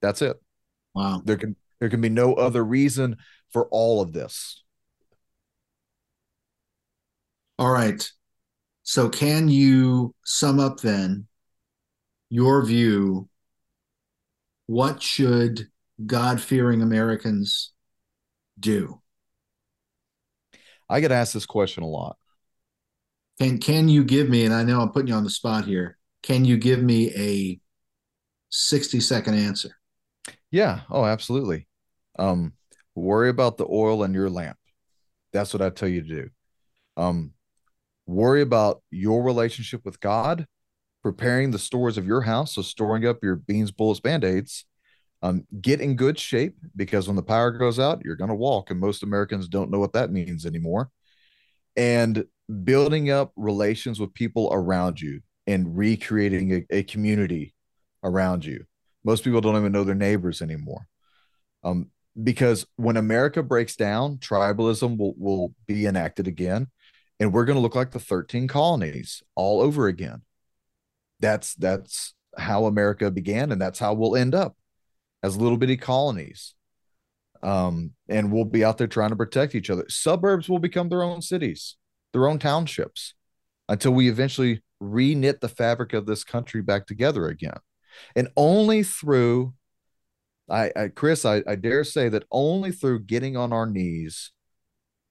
[0.02, 0.38] That's it.
[0.94, 1.22] Wow.
[1.24, 3.18] There can there can be no other reason
[3.52, 4.64] for all of this.
[7.58, 8.10] All right.
[8.84, 11.28] So, can you sum up then
[12.30, 13.30] your view?
[14.68, 15.68] What should
[16.06, 17.74] God fearing Americans
[18.60, 19.02] do?
[20.90, 22.18] I get asked this question a lot.
[23.40, 25.98] Can can you give me, and I know I'm putting you on the spot here,
[26.24, 27.60] can you give me a
[28.50, 29.76] 60 second answer?
[30.52, 30.82] Yeah.
[30.90, 31.68] Oh, absolutely.
[32.18, 32.54] Um,
[32.96, 34.58] worry about the oil in your lamp.
[35.34, 36.30] That's what I tell you to do.
[36.96, 37.34] Um,
[38.06, 40.48] worry about your relationship with God,
[41.04, 44.66] preparing the stores of your house, so storing up your beans, bullets, band-aids.
[45.26, 48.70] Um, get in good shape because when the power goes out, you're going to walk,
[48.70, 50.92] and most Americans don't know what that means anymore.
[51.76, 52.26] And
[52.64, 57.56] building up relations with people around you and recreating a, a community
[58.04, 58.66] around you.
[59.04, 60.88] Most people don't even know their neighbors anymore.
[61.64, 61.90] Um,
[62.22, 66.68] because when America breaks down, tribalism will, will be enacted again,
[67.20, 70.22] and we're going to look like the 13 colonies all over again.
[71.20, 74.56] That's that's how America began, and that's how we'll end up
[75.24, 76.54] as little bitty colonies.
[77.44, 79.86] Um, and we'll be out there trying to protect each other.
[79.88, 81.76] Suburbs will become their own cities,
[82.14, 83.14] their own townships,
[83.70, 87.58] until we eventually reknit the fabric of this country back together again.
[88.16, 89.54] And only through
[90.50, 94.32] I, I Chris, I, I dare say that only through getting on our knees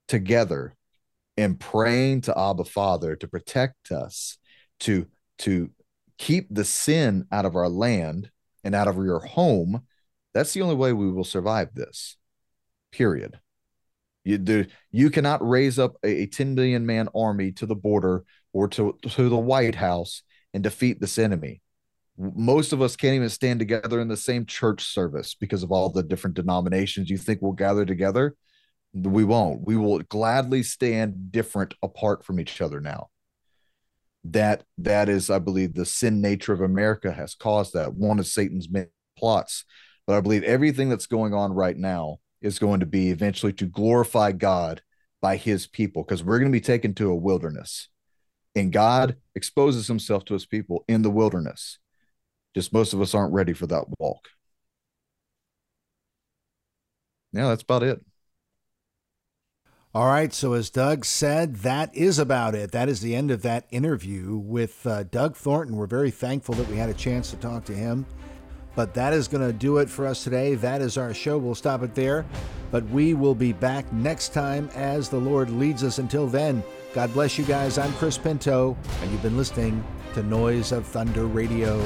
[0.07, 0.75] together
[1.37, 4.37] and praying to Abba Father to protect us,
[4.81, 5.07] to
[5.39, 5.71] to
[6.17, 8.29] keep the sin out of our land
[8.63, 9.81] and out of your home,
[10.35, 12.17] that's the only way we will survive this.
[12.91, 13.39] Period.
[14.25, 18.25] You do you cannot raise up a, a 10 million man army to the border
[18.53, 21.61] or to, to the White House and defeat this enemy.
[22.17, 25.89] Most of us can't even stand together in the same church service because of all
[25.89, 28.35] the different denominations you think will gather together.
[28.93, 29.65] We won't.
[29.65, 33.07] We will gladly stand different apart from each other now
[34.31, 38.25] that that is i believe the sin nature of america has caused that one of
[38.25, 38.67] satan's
[39.15, 39.65] plots
[40.07, 43.65] but i believe everything that's going on right now is going to be eventually to
[43.65, 44.81] glorify god
[45.21, 47.89] by his people because we're going to be taken to a wilderness
[48.55, 51.79] and god exposes himself to his people in the wilderness
[52.53, 54.29] just most of us aren't ready for that walk
[57.33, 57.99] yeah that's about it
[59.95, 62.73] all right, so as Doug said, that is about it.
[62.73, 65.77] That is the end of that interview with uh, Doug Thornton.
[65.77, 68.05] We're very thankful that we had a chance to talk to him.
[68.75, 70.55] But that is going to do it for us today.
[70.55, 71.37] That is our show.
[71.37, 72.25] We'll stop it there.
[72.71, 75.97] But we will be back next time as the Lord leads us.
[75.97, 77.77] Until then, God bless you guys.
[77.77, 79.83] I'm Chris Pinto, and you've been listening
[80.13, 81.79] to Noise of Thunder Radio.